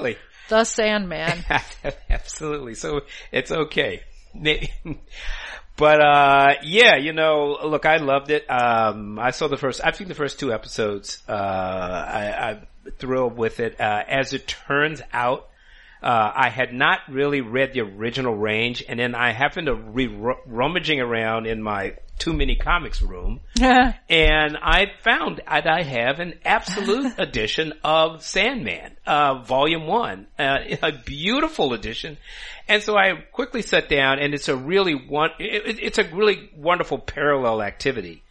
[0.49, 1.45] the Sandman.
[2.11, 2.75] Absolutely.
[2.75, 4.03] So it's okay.
[5.77, 8.51] But, uh, yeah, you know, look, I loved it.
[8.51, 11.23] Um, I saw the first, I've seen the first two episodes.
[11.29, 12.67] Uh, I, I'm
[12.99, 13.81] thrilled with it.
[13.81, 15.49] Uh, as it turns out,
[16.03, 20.07] uh, I had not really read the original range and then I happened to be
[20.07, 23.41] rummaging around in my too many comics room
[24.09, 30.59] and I found that I have an absolute edition of Sandman, uh, volume one, uh,
[30.83, 32.17] a beautiful edition.
[32.69, 36.05] And so I quickly sat down and it's a really one, it, it- it's a
[36.05, 38.23] really wonderful parallel activity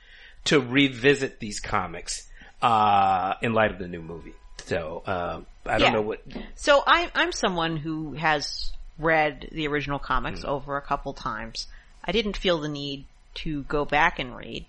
[0.45, 2.25] to revisit these comics,
[2.61, 4.33] uh, in light of the new movie.
[4.65, 5.91] So, uh, I don't Yeah.
[5.93, 6.21] know what,
[6.55, 10.49] So I, I'm someone who has read the original comics Hmm.
[10.49, 11.67] over a couple times.
[12.03, 13.05] I didn't feel the need
[13.35, 14.65] to go back and read.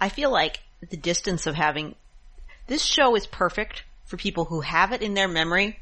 [0.00, 1.94] I feel like the distance of having
[2.66, 5.78] this show is perfect for people who have it in their memory,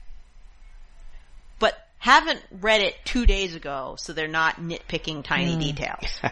[1.58, 6.06] but haven't read it two days ago, so they're not nitpicking tiny details.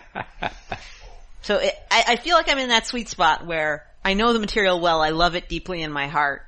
[1.43, 4.39] So it, I, I feel like I'm in that sweet spot where I know the
[4.39, 6.48] material well, I love it deeply in my heart, but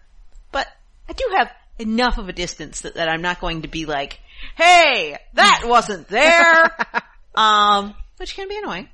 [1.10, 4.20] I do have enough of a distance that, that I'm not going to be like
[4.56, 6.76] hey, that wasn't there.
[7.34, 8.88] um, which can be annoying.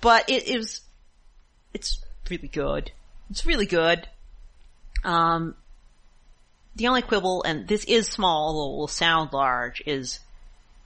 [0.00, 0.82] But it is,
[1.74, 2.92] it's really good.
[3.30, 4.06] It's really good.
[5.04, 5.54] Um,
[6.76, 10.20] the only quibble, and this is small, although it will sound large, is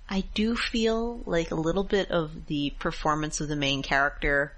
[0.09, 4.53] I do feel like a little bit of the performance of the main character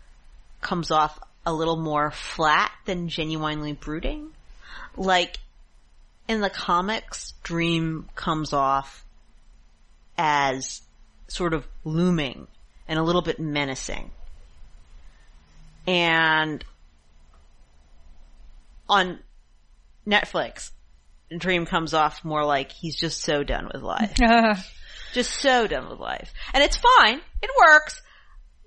[0.61, 4.31] comes off a little more flat than genuinely brooding.
[4.97, 5.39] Like,
[6.29, 9.05] in the comics, Dream comes off
[10.17, 10.83] as
[11.29, 12.47] sort of looming
[12.89, 14.11] and a little bit menacing.
[15.87, 16.65] And
[18.89, 19.19] on
[20.07, 20.71] Netflix,
[21.37, 24.17] Dream comes off more like he's just so done with life.
[25.15, 26.33] just so done with life.
[26.53, 27.21] And it's fine.
[27.43, 28.03] It works.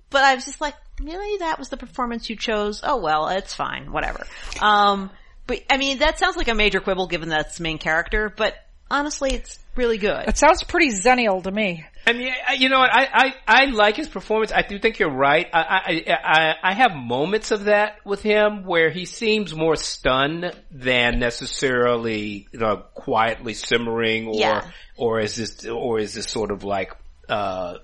[0.09, 1.37] But I was just like, really?
[1.39, 2.81] That was the performance you chose?
[2.83, 3.91] Oh well, it's fine.
[3.91, 4.25] Whatever.
[4.61, 5.11] Um,
[5.47, 8.55] but I mean, that sounds like a major quibble given that's the main character, but
[8.89, 10.27] honestly, it's really good.
[10.27, 11.85] It sounds pretty zenial to me.
[12.07, 12.91] I mean, you know what?
[12.93, 14.51] I, I, I like his performance.
[14.51, 15.47] I do think you're right.
[15.51, 20.51] I, I, I, I have moments of that with him where he seems more stunned
[20.69, 24.69] than necessarily, you know, quietly simmering or, Yeah.
[24.97, 26.93] or is this, or is this sort of like,
[27.27, 27.31] uh,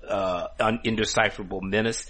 [0.08, 2.06] uh, un- indecipherable menace?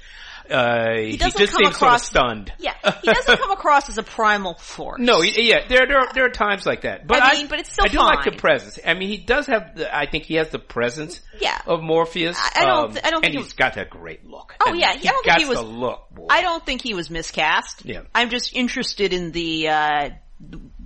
[0.50, 2.52] Uh, he, doesn't just come seems sort of across- stunned.
[2.58, 5.00] Yeah, he doesn't come across as a primal force.
[5.00, 7.46] No, y- yeah, there, there, are- there are times like that, but I I, mean,
[7.48, 8.78] but it's still I do like the presence.
[8.84, 9.76] I mean, he does have.
[9.76, 11.20] The, I think he has the presence.
[11.40, 11.58] Yeah.
[11.66, 12.36] Of Morpheus.
[12.38, 14.54] I- I don't um, I don't And think he- he's got that great look.
[14.60, 16.10] Oh, I mean, yeah, I he don't think got he was- the look.
[16.10, 16.26] Boy.
[16.30, 17.84] I don't think he was miscast.
[17.84, 18.02] Yeah.
[18.14, 20.10] I'm just interested in the, uh,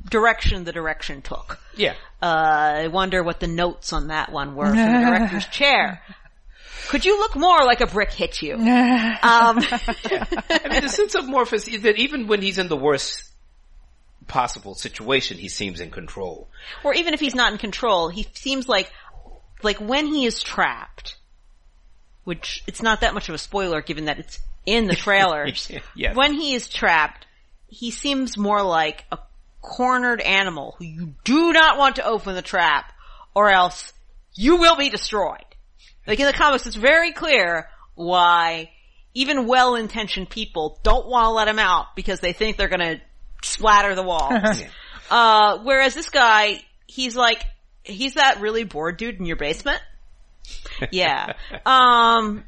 [0.08, 1.58] direction the direction took.
[1.76, 1.94] Yeah.
[2.22, 6.02] Uh, I wonder what the notes on that one were from the director's chair.
[6.88, 8.56] Could you look more like a brick hit you?
[9.26, 13.22] Um, I mean, the sense of Morpheus is that even when he's in the worst
[14.26, 16.48] possible situation, he seems in control.
[16.84, 18.90] or even if he's not in control, he seems like,
[19.62, 21.16] like when he is trapped,
[22.24, 25.70] which it's not that much of a spoiler given that it's in the trailers.
[25.94, 26.14] Yes.
[26.14, 27.26] When he is trapped,
[27.68, 29.18] he seems more like a
[29.62, 32.92] cornered animal who you do not want to open the trap
[33.34, 33.92] or else
[34.34, 35.45] you will be destroyed.
[36.06, 38.70] Like in the comics, it's very clear why
[39.14, 43.00] even well-intentioned people don't want to let him out because they think they're gonna
[43.42, 44.62] splatter the walls.
[45.08, 47.44] Uh, whereas this guy, he's like,
[47.84, 49.80] he's that really bored dude in your basement.
[50.90, 51.34] Yeah.
[51.64, 52.42] Um,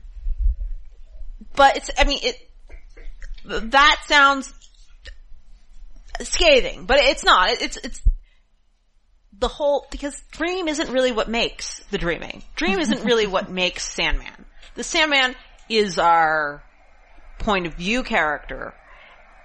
[1.54, 2.50] but it's, I mean, it,
[3.44, 4.52] that sounds
[6.22, 7.50] scathing, but it's not.
[7.50, 8.02] It's, it's
[9.38, 12.42] the whole, because dream isn't really what makes the dreaming.
[12.56, 14.44] Dream isn't really what makes Sandman.
[14.74, 15.34] The Sandman
[15.68, 16.62] is our
[17.38, 18.74] point of view character,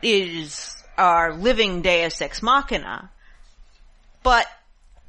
[0.02, 3.12] is our living deus ex machina,
[4.24, 4.48] but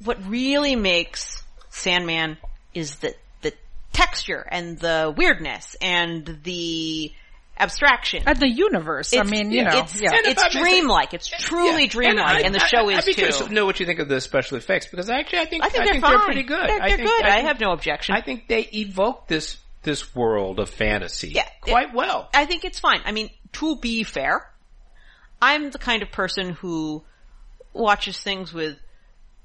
[0.03, 2.37] what really makes Sandman
[2.73, 3.53] is the, the
[3.93, 7.11] texture and the weirdness and the
[7.57, 8.23] abstraction.
[8.25, 9.13] And the universe.
[9.15, 10.09] I mean, you know, it's, yeah.
[10.13, 11.13] It's I may say- dreamlike.
[11.13, 11.89] It's truly Yeah.
[11.89, 13.47] dreamlike, and, I- the show I, is I'd be curious too.
[13.47, 15.81] to know what you think of the special effects because actually I think I think
[15.81, 16.17] I they're think fine.
[16.17, 16.67] they're pretty good.
[16.69, 17.23] They're, I they're think, good.
[17.25, 18.15] I, I, think- have no objection.
[18.15, 21.47] I think they evoke this this world of fantasy Yeah.
[21.61, 22.27] quite well.
[22.33, 23.01] I think it's fine.
[23.05, 24.49] I mean, to be fair,
[25.41, 27.03] I'm the kind of person who
[27.71, 28.77] watches things with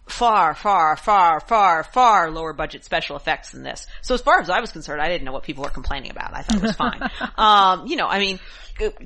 [0.09, 3.87] far, far, far, far, far lower budget special effects than this.
[4.03, 6.35] So as far as I was concerned, I didn't know what people were complaining about.
[6.35, 7.11] I thought it was fine.
[7.37, 8.41] um, you know, I mean,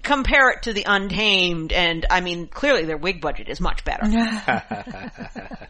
[0.02, 4.06] compare it to the Untamed, and I mean, clearly their wig budget is much better.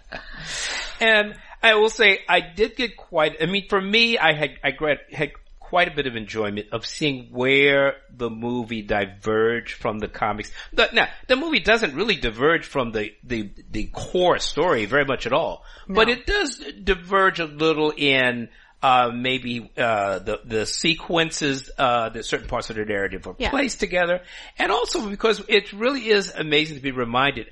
[1.01, 4.71] And I will say, I did get quite, I mean, for me, I had, I
[4.71, 5.33] gra- had
[5.75, 10.53] quite a bit of enjoyment of seeing where the movie diverged from the comics.
[10.73, 15.27] The, now, the movie doesn't really diverge from the, the, the core story very much
[15.27, 18.51] at all, but it does diverge a little in,
[18.85, 23.51] uh, maybe, uh, the, the sequences, uh, that certain parts of the narrative are Yeah.
[23.51, 24.21] placed together.
[24.57, 27.49] And also because it really is amazing to be reminded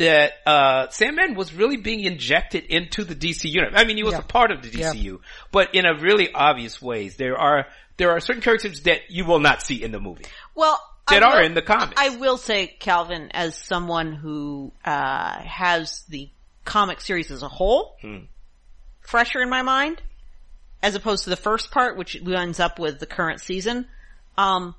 [0.00, 3.74] that uh Sandman was really being injected into the DC universe.
[3.76, 4.20] I mean, he was Yeah.
[4.20, 4.92] a part of the Yeah.
[4.92, 5.20] DCU,
[5.52, 7.16] but in a really obvious ways.
[7.16, 7.66] There are
[7.98, 10.24] there are certain characters that you will not see in the movie.
[10.54, 10.80] Well,
[11.10, 12.00] That I are will- in the comics.
[12.00, 16.30] I will say, Calvin, as someone who uh, has the
[16.64, 18.24] comic series as a whole Hmm.
[19.02, 20.00] fresher in my mind,
[20.82, 23.86] as opposed to the first part, which ends up with the current season,
[24.38, 24.74] um,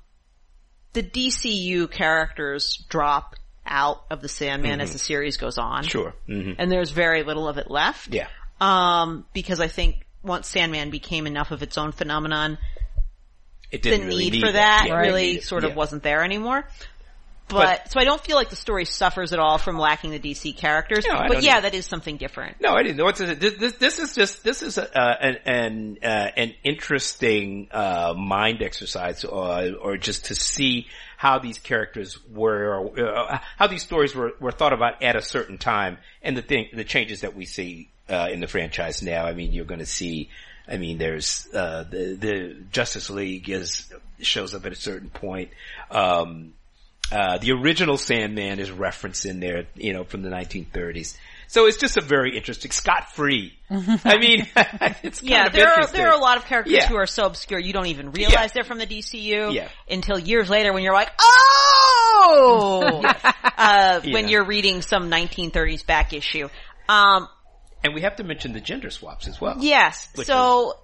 [0.94, 3.36] the DCU characters drop
[3.66, 5.88] out of the Sandman as the series goes on, Mm-hmm.
[5.88, 6.14] Sure.
[6.26, 8.08] hmm and there's very little of it left.
[8.12, 8.28] Yeah.
[8.60, 12.58] Um, because I think once Sandman became enough of its own phenomenon,
[13.70, 14.52] It the didn't really need need for it.
[14.54, 15.76] that Yeah, really sort of Yeah.
[15.76, 16.66] wasn't there anymore.
[17.48, 20.56] But, so I don't feel like the story suffers at all from lacking the DC
[20.56, 21.04] characters.
[21.06, 22.60] No, but yeah, that is something different.
[22.60, 23.04] No, I didn't know.
[23.04, 27.68] What's this, this, this is just this is a, uh, an an, uh, an interesting
[27.70, 30.86] uh, mind exercise, or, or just to see
[31.16, 35.58] how these characters were, uh, how these stories were, were thought about at a certain
[35.58, 39.26] time, and the thing, the changes that we see uh, in the franchise now.
[39.26, 40.30] I mean, you're going to see.
[40.66, 45.50] I mean, there's uh, the the Justice League is shows up at a certain point.
[45.90, 46.54] Um,
[47.12, 51.16] uh, the original Sandman is referenced in there, you know, from the 1930s.
[51.48, 53.52] So it's just a very interesting, Scott Free.
[53.70, 54.46] I mean,
[55.02, 56.88] it's kind Yeah, of there are there are a lot of characters Yeah.
[56.88, 58.46] who are so obscure you don't even realize Yeah.
[58.54, 59.68] they're from the DCU Yeah.
[59.90, 63.02] until years later when you're like, oh,
[63.58, 66.48] uh, when you're reading some 1930s back issue.
[66.88, 67.28] Um,
[67.84, 69.56] And we have to mention the gender swaps as well.
[69.60, 70.08] Yes.
[70.14, 70.78] Which so,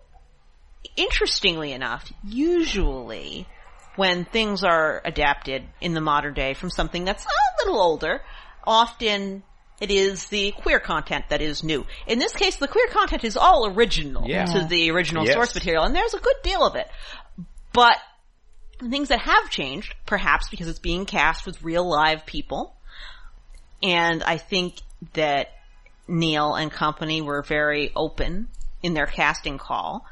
[0.97, 3.47] interestingly enough, usually
[3.99, 8.23] when things are adapted in the modern day from something that's a little older,
[8.65, 9.43] often
[9.81, 11.85] it is the queer content that is new.
[12.07, 14.45] In this case, the queer content is all original Yeah.
[14.45, 15.35] to the original Yes.
[15.35, 16.89] source material, and there's a good deal of it.
[17.73, 17.97] But
[18.79, 22.77] things that have changed, perhaps because it's being cast with real live people,
[23.83, 24.77] and I think
[25.15, 25.49] that
[26.07, 28.47] Neil and company were very open
[28.81, 30.07] in their casting call.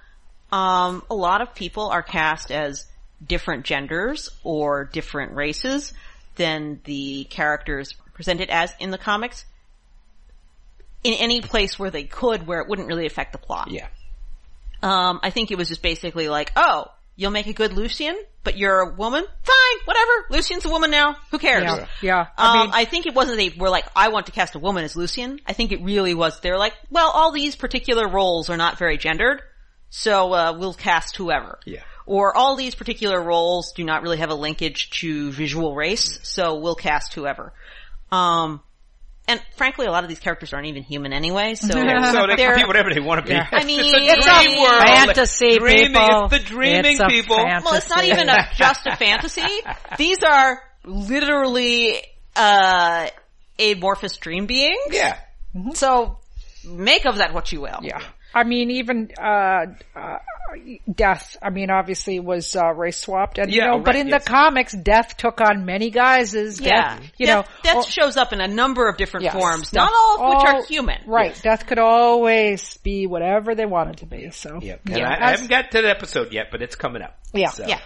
[0.50, 2.84] Um, a lot of people are cast as
[3.24, 5.92] different genders or different races
[6.36, 9.44] than the characters presented as in the comics.
[11.04, 13.70] In any place where they could, where it wouldn't really affect the plot.
[13.70, 13.86] Yeah.
[14.82, 18.58] Um, I think it was just basically like, oh, you'll make a good Lucian, but
[18.58, 19.24] you're a woman?
[19.24, 20.12] Fine, whatever.
[20.30, 21.16] Lucian's a woman now.
[21.30, 21.62] Who cares?
[21.62, 22.26] Yeah, yeah.
[22.36, 24.58] I Um, mean, I think it wasn't they were like, I want to cast a
[24.58, 25.40] woman as Lucian.
[25.46, 28.98] I think it really was, they're like, well, all these particular roles are not very
[28.98, 29.40] gendered,
[29.88, 31.58] so, uh, we'll cast whoever.
[31.64, 31.82] Yeah.
[32.06, 36.54] Or all these particular roles do not really have a linkage to visual race, so
[36.60, 37.52] we'll cast whoever.
[38.12, 38.60] Um,
[39.28, 42.36] and frankly, a lot of these characters aren't even human anyway, so, Yeah, so they
[42.36, 43.32] they're- can be whatever they want to be.
[43.34, 43.48] Yeah.
[43.50, 44.82] I mean, it's a it's dream a world.
[44.84, 46.24] fantasy, dreaming, people.
[46.26, 47.36] It's the dreaming It's a people.
[47.36, 47.64] fantasy.
[47.64, 49.42] Well, it's not even a, just a fantasy.
[49.98, 52.02] These are literally,
[52.36, 53.08] uh,
[53.58, 54.78] amorphous dream beings.
[54.90, 55.18] Yeah.
[55.74, 56.18] So,
[56.64, 57.80] make of that what you will.
[57.82, 58.00] Yeah.
[58.36, 59.66] I mean, even, uh,
[59.96, 60.18] uh,
[60.92, 64.24] Death, I mean, obviously was, uh, race swapped and, Yeah, you know, but in yes.
[64.24, 66.60] the comics, Death took on many guises.
[66.60, 66.98] Yeah.
[66.98, 67.52] Death, you Death, know.
[67.62, 70.28] Death oh, shows up in a number of different yes, forms, Death- not all of
[70.36, 71.00] which all- are human.
[71.06, 71.38] Right.
[71.42, 74.60] Death could always be whatever they wanted to be, so.
[74.62, 74.76] Yeah.
[74.86, 75.08] And Yeah.
[75.08, 77.18] I, I haven't got to the episode yet, but it's coming up.
[77.34, 77.48] Yeah.
[77.50, 77.66] So.
[77.66, 77.80] Yeah.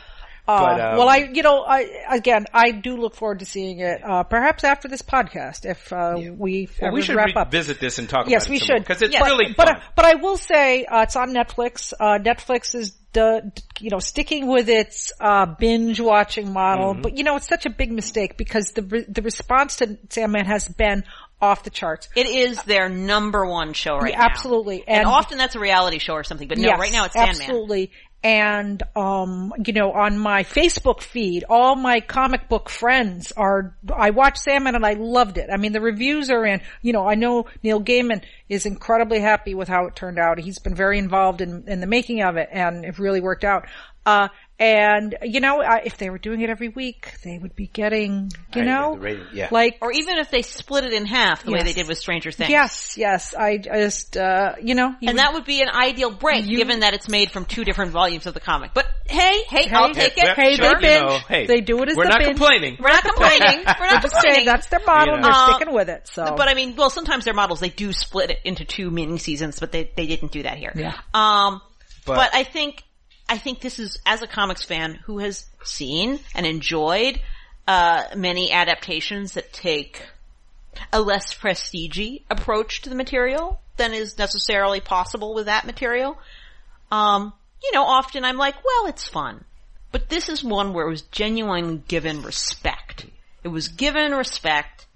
[0.51, 3.79] Uh, But, um, well, I, you know, I, again, I do look forward to seeing
[3.81, 7.53] it, uh, perhaps after this podcast, if, uh, we, Well, we should wrap up.
[7.53, 8.79] revisit this and talk Yes, about we it should.
[8.83, 9.81] because it's But- really but, fun.
[9.97, 11.93] But I will say, uh, it's on Netflix.
[11.99, 16.93] Uh, Netflix is, the, you know, sticking with its, uh, binge watching model.
[16.93, 17.03] Mm-hmm.
[17.03, 20.47] But, you know, it's such a big mistake because the, re- the response to Sandman
[20.47, 21.03] has been
[21.43, 22.09] off the charts.
[22.15, 24.27] It is their number one show right Yeah, now.
[24.27, 24.85] absolutely.
[24.87, 27.15] And, And- often that's a reality show or something, but no, Yes, right now it's
[27.15, 27.41] Sandman.
[27.41, 27.91] Absolutely.
[28.23, 34.11] And, um, you know, on my Facebook feed, all my comic book friends are, I
[34.11, 35.49] watched Sandman and I loved it.
[35.51, 39.55] I mean, the reviews are in, you know, I know Neil Gaiman is incredibly happy
[39.55, 40.39] with how it turned out.
[40.39, 43.67] He's been very involved in, in the making of it and it really worked out.
[44.07, 44.29] Uh,
[44.59, 48.31] and, you know, I, if they were doing it every week, they would be getting,
[48.55, 49.49] you I- know, rating- yeah.
[49.51, 52.31] like, Or even if they split it in half the way they did with Stranger
[52.31, 52.51] Things.
[52.51, 56.45] yes, yes, I just, uh, you know, you And that would be an ideal break,
[56.47, 58.73] You- given that it's made from two different volumes of the comic.
[58.75, 60.37] But hey, hey, I'll take Yeah, it.
[60.37, 61.23] Hey, sure, they you know, binge.
[61.29, 62.37] hey, They do it as We're the not binge.
[62.37, 62.77] complaining.
[62.81, 63.65] We're not complaining.
[63.65, 64.45] We're not I'm just saying complaining.
[64.47, 66.07] that's their model and they're Uh, sticking with it.
[66.09, 69.17] So, But I mean, well, sometimes their models they do split it into two mini
[69.19, 70.73] seasons, but they they didn't do that here.
[70.75, 70.97] Yeah.
[71.15, 71.63] Um,
[72.05, 72.83] But- but, I think
[73.31, 77.21] I think this is as a comics fan who has seen and enjoyed
[77.69, 80.03] uh, many adaptations that take
[80.93, 86.19] a less prestige approach to the material than is necessarily possible with that material.
[86.91, 89.45] Um, you know, often I'm like, well, it's fun.
[89.93, 93.07] But this is one where it was genuinely given respect.
[93.45, 94.87] It was given respect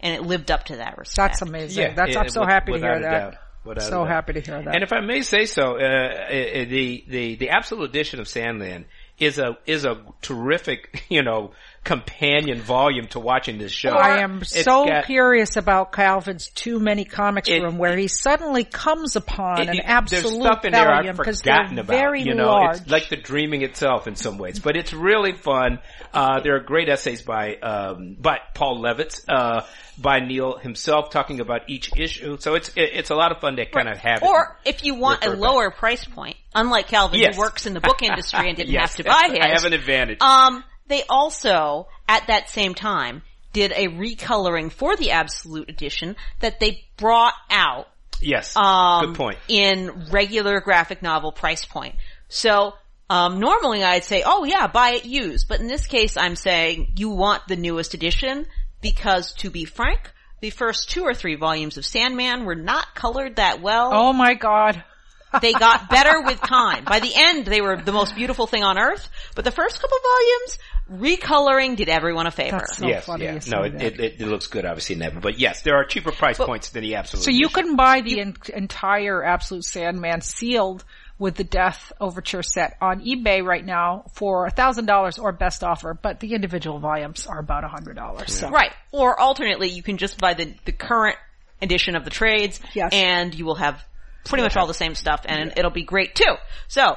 [0.00, 1.32] and it lived up to that respect.
[1.32, 1.82] that's amazing.
[1.82, 3.42] Yeah, that's, yeah, I'm so with- happy to hear a that.
[3.68, 4.74] Without So happy to hear that.
[4.74, 6.28] And if I may say so, uh, uh,
[6.64, 8.86] the the the absolute edition of Sandman
[9.18, 11.52] is a is a terrific, you know,
[11.84, 13.90] companion volume to watching this show.
[13.90, 18.08] I am It's so got- curious about Calvin's too many comics It- room where he
[18.08, 21.86] suddenly comes upon it- an absolute stuff in there I've forgotten about.
[21.86, 22.76] very you know, large.
[22.82, 25.78] it's like the dreaming itself in some ways, but it's really fun.
[26.12, 29.62] Uh, there are great essays by um, by Paul Levitz, uh,
[30.00, 32.36] by Neil himself, talking about each issue.
[32.38, 34.22] So it's it, it's a lot of fun to kind of have.
[34.22, 34.26] it.
[34.26, 35.50] Or if you want a refer back.
[35.50, 37.34] lower price point, unlike Calvin Yes.
[37.34, 39.38] who works in the book industry and didn't Yes, have to buy his.
[39.40, 40.20] I have an advantage.
[40.20, 43.22] Um, they also, at that same time,
[43.52, 47.88] did a recoloring for the Absolute Edition that they brought out
[48.20, 48.56] Yes.
[48.56, 49.38] um, Good point.
[49.48, 51.94] in regular graphic novel price point.
[52.28, 52.74] So,
[53.10, 55.48] um, normally I'd say, oh yeah, buy it used.
[55.48, 58.46] But in this case, I'm saying you want the newest edition
[58.80, 63.36] because to be frank, the first two or three volumes of Sandman were not colored
[63.36, 63.90] that well.
[63.92, 64.84] Oh my god.
[65.42, 66.84] They got better with time.
[66.84, 69.10] By the end, they were the most beautiful thing on earth.
[69.34, 70.58] But the first couple volumes,
[70.90, 72.56] recoloring did everyone a favor.
[72.56, 73.38] That's so yes, funny yeah.
[73.46, 75.20] No, it, it, it, it looks good obviously in that.
[75.20, 77.24] But yes, there are cheaper price points than the absolute.
[77.24, 77.62] So you edition.
[77.62, 80.82] can buy the en- entire Absolute Sandman sealed
[81.18, 85.64] with the Death Overture set on eBay right now for a thousand dollars or best
[85.64, 88.32] offer, but the individual volumes are about a hundred dollars.
[88.34, 88.72] So Right.
[88.92, 91.16] Or alternately, you can just buy the, the current
[91.60, 92.90] edition of the trades Yes.
[92.92, 93.82] and you will have
[94.24, 96.34] pretty much all the same stuff and it'll be great too.
[96.68, 96.96] So,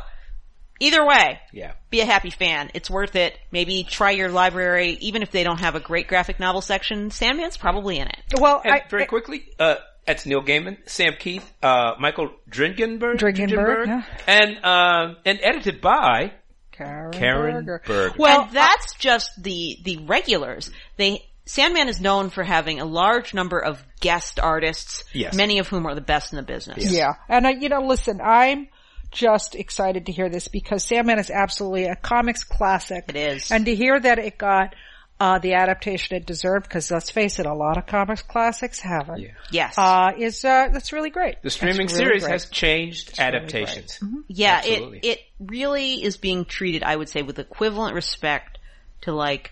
[0.79, 1.71] either way, Yeah.
[1.89, 2.69] be a happy fan.
[2.75, 3.37] It's worth it.
[3.51, 7.57] Maybe try your library, even if they don't have a great graphic novel section, Sandman's
[7.57, 8.17] probably in it.
[8.39, 13.87] well, And I, very quickly, uh, that's Neil Gaiman, Sam Kieth, uh, Michael Dringenberg, Dringenberg,
[13.87, 14.03] yeah.
[14.27, 16.33] and um, and edited by
[16.71, 17.81] Karen, Karen Berger.
[17.85, 18.15] Berger.
[18.17, 20.71] Well, and that's just the, the regulars.
[20.97, 25.35] They, Sandman is known for having a large number of guest artists, Yes.
[25.35, 26.91] many of whom are the best in the business.
[26.91, 27.13] Yeah.
[27.29, 28.67] And I, you know, listen, I'm
[29.11, 33.05] just excited to hear this because Sandman is absolutely a comics classic.
[33.09, 33.51] It is.
[33.51, 34.75] And to hear that it got,
[35.21, 39.19] uh, the adaptation it deserved, because let's face it, a lot of comics classics haven't.
[39.19, 39.29] Yeah.
[39.51, 39.77] Yes.
[39.77, 41.41] Uh, is, uh, that's really great.
[41.43, 42.31] the streaming really series great.
[42.31, 43.99] has changed adaptations.
[44.27, 44.97] Yeah, Absolutely.
[44.99, 48.57] it it really is being treated, I would say, with equivalent respect
[49.01, 49.51] to like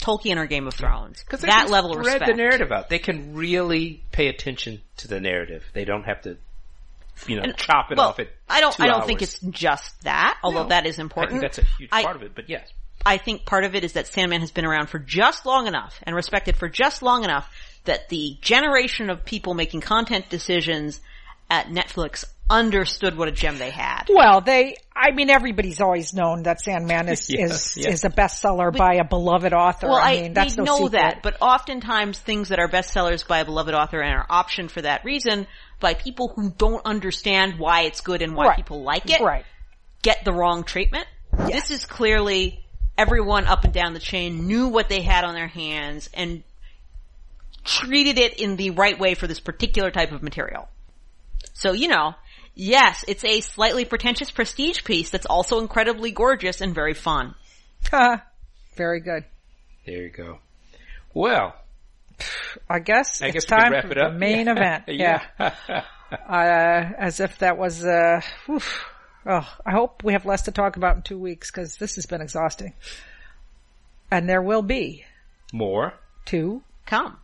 [0.00, 1.22] Tolkien or Game of Thrones.
[1.22, 2.30] Because That can level of spread respect.
[2.32, 2.88] the narrative out.
[2.88, 5.62] They can really pay attention to the narrative.
[5.72, 6.36] They don't have to,
[7.28, 8.74] you know, chop it well, off at I don't.
[8.74, 10.68] two I don't think it's just that, although No.
[10.70, 11.40] that is I important.
[11.40, 12.34] think that's a huge I- part of it.
[12.34, 12.66] But yes,
[13.04, 15.98] I think part of it is that Sandman has been around for just long enough
[16.02, 17.50] and respected for just long enough
[17.84, 21.00] that the generation of people making content decisions
[21.48, 24.04] at Netflix understood what a gem they had.
[24.12, 27.90] Well, they, I mean, everybody's always known that Sandman is, Yeah, is, yeah.
[27.90, 29.86] is a bestseller by a beloved author.
[29.88, 30.92] Well, I I, mean, that's they no know secret.
[30.92, 34.82] that, but oftentimes things that are bestsellers by a beloved author and are optioned for
[34.82, 35.46] that reason
[35.78, 38.56] by people who don't understand why it's good and why Right.
[38.56, 39.44] people like it Right.
[40.02, 41.06] get the wrong treatment.
[41.46, 42.64] This is clearly
[43.00, 46.42] everyone up and down the chain knew what they had on their hands and
[47.64, 50.68] treated it in the right way for this particular type of material.
[51.54, 52.14] So, you know,
[52.54, 57.34] yes, it's a slightly pretentious prestige piece that's also incredibly gorgeous and very fun.
[58.76, 59.24] Very good.
[59.86, 60.38] there you go.
[61.14, 61.54] Well,
[62.68, 64.12] I guess I it's guess time wrap for it up.
[64.12, 64.52] the main Yeah.
[64.52, 64.84] event.
[64.88, 65.22] Yeah.
[66.28, 68.84] Uh, as if that was, uh, oof.
[69.32, 72.04] Oh, I hope we have less to talk about in two weeks because this has
[72.04, 72.74] been exhausting.
[74.10, 75.04] And there will be
[75.52, 75.94] More.
[76.26, 77.18] to Come.